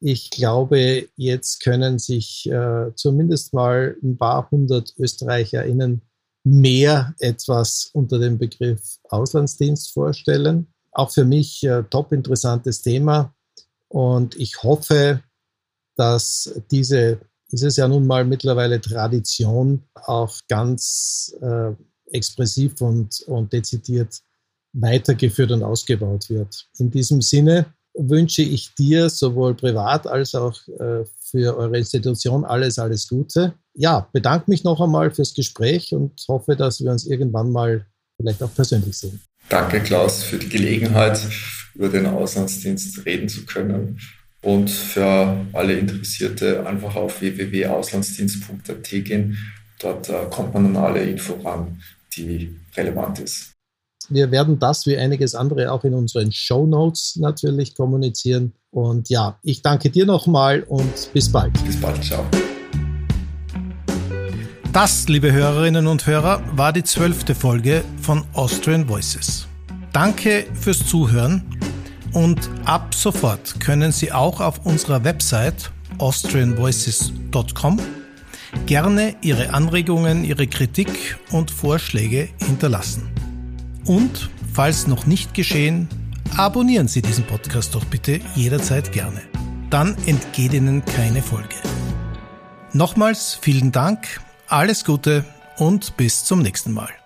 Ich 0.00 0.30
glaube, 0.30 1.08
jetzt 1.16 1.62
können 1.62 1.98
sich 1.98 2.46
äh, 2.50 2.94
zumindest 2.96 3.54
mal 3.54 3.96
ein 4.02 4.18
paar 4.18 4.50
hundert 4.50 4.92
ÖsterreicherInnen 4.98 6.02
mehr 6.44 7.14
etwas 7.20 7.90
unter 7.92 8.18
dem 8.18 8.38
Begriff 8.38 8.98
Auslandsdienst 9.08 9.92
vorstellen. 9.92 10.66
Auch 10.90 11.12
für 11.12 11.24
mich 11.24 11.62
äh, 11.62 11.84
top 11.88 12.12
interessantes 12.12 12.82
Thema. 12.82 13.34
Und 13.88 14.36
ich 14.36 14.62
hoffe, 14.62 15.22
dass 15.96 16.60
diese, 16.70 17.20
ist 17.52 17.62
es 17.62 17.76
ja 17.76 17.86
nun 17.86 18.06
mal 18.06 18.24
mittlerweile 18.24 18.80
Tradition, 18.80 19.82
auch 19.94 20.34
ganz 20.48 21.34
äh, 21.40 21.72
expressiv 22.10 22.80
und, 22.80 23.20
und 23.26 23.52
dezidiert 23.52 24.20
weitergeführt 24.72 25.52
und 25.52 25.62
ausgebaut 25.62 26.30
wird. 26.30 26.66
In 26.78 26.90
diesem 26.90 27.20
Sinne 27.20 27.66
wünsche 27.94 28.42
ich 28.42 28.74
dir 28.74 29.10
sowohl 29.10 29.54
privat 29.54 30.06
als 30.06 30.34
auch 30.34 30.56
äh, 30.68 31.04
für 31.20 31.56
eure 31.56 31.76
Institution 31.76 32.44
alles, 32.44 32.78
alles 32.78 33.06
Gute. 33.06 33.54
Ja, 33.74 34.08
bedanke 34.12 34.50
mich 34.50 34.64
noch 34.64 34.80
einmal 34.80 35.10
fürs 35.10 35.34
Gespräch 35.34 35.92
und 35.92 36.24
hoffe, 36.28 36.56
dass 36.56 36.82
wir 36.82 36.90
uns 36.90 37.06
irgendwann 37.06 37.50
mal 37.50 37.86
vielleicht 38.16 38.42
auch 38.42 38.54
persönlich 38.54 38.96
sehen. 38.96 39.20
Danke, 39.48 39.80
Klaus, 39.82 40.22
für 40.22 40.38
die 40.38 40.48
Gelegenheit, 40.48 41.20
über 41.74 41.88
den 41.88 42.06
Auslandsdienst 42.06 43.04
reden 43.04 43.28
zu 43.28 43.44
können. 43.44 43.98
Und 44.42 44.70
für 44.70 45.46
alle 45.52 45.74
Interessierte 45.74 46.66
einfach 46.66 46.96
auf 46.96 47.20
www.auslandsdienst.at 47.20 48.90
gehen. 49.04 49.38
Dort 49.80 50.08
äh, 50.08 50.26
kommt 50.30 50.54
man 50.54 50.66
an 50.66 50.76
alle 50.76 51.04
Info 51.04 51.34
ran, 51.44 51.80
die 52.16 52.56
relevant 52.76 53.20
ist. 53.20 53.52
Wir 54.08 54.30
werden 54.30 54.58
das 54.58 54.84
wie 54.86 54.96
einiges 54.96 55.34
andere 55.34 55.70
auch 55.70 55.84
in 55.84 55.94
unseren 55.94 56.32
Show 56.32 56.66
Notes 56.66 57.16
natürlich 57.16 57.74
kommunizieren. 57.74 58.52
Und 58.70 59.08
ja, 59.10 59.38
ich 59.42 59.62
danke 59.62 59.90
dir 59.90 60.06
nochmal 60.06 60.62
und 60.64 61.12
bis 61.12 61.30
bald. 61.30 61.52
Bis 61.64 61.80
bald, 61.80 62.02
ciao. 62.02 62.24
Das, 64.72 65.06
liebe 65.08 65.32
Hörerinnen 65.32 65.86
und 65.86 66.06
Hörer, 66.06 66.42
war 66.56 66.72
die 66.72 66.82
zwölfte 66.82 67.34
Folge 67.34 67.84
von 68.00 68.24
Austrian 68.32 68.88
Voices. 68.88 69.46
Danke 69.92 70.46
fürs 70.54 70.86
Zuhören 70.86 71.44
und 72.12 72.50
ab 72.64 72.94
sofort 72.94 73.60
können 73.60 73.92
Sie 73.92 74.12
auch 74.12 74.40
auf 74.40 74.64
unserer 74.64 75.04
Website 75.04 75.70
austrianvoices.com 75.98 77.80
gerne 78.66 79.16
Ihre 79.22 79.52
Anregungen, 79.54 80.24
Ihre 80.24 80.46
Kritik 80.46 81.18
und 81.30 81.50
Vorschläge 81.50 82.28
hinterlassen. 82.38 83.10
Und 83.86 84.30
falls 84.52 84.86
noch 84.86 85.06
nicht 85.06 85.34
geschehen, 85.34 85.88
abonnieren 86.36 86.88
Sie 86.88 87.02
diesen 87.02 87.24
Podcast 87.24 87.74
doch 87.74 87.84
bitte 87.84 88.20
jederzeit 88.34 88.92
gerne. 88.92 89.22
Dann 89.70 89.96
entgeht 90.06 90.52
Ihnen 90.52 90.84
keine 90.84 91.22
Folge. 91.22 91.56
Nochmals 92.72 93.38
vielen 93.40 93.72
Dank, 93.72 94.20
alles 94.48 94.84
Gute 94.84 95.24
und 95.56 95.96
bis 95.96 96.24
zum 96.24 96.42
nächsten 96.42 96.72
Mal. 96.72 97.01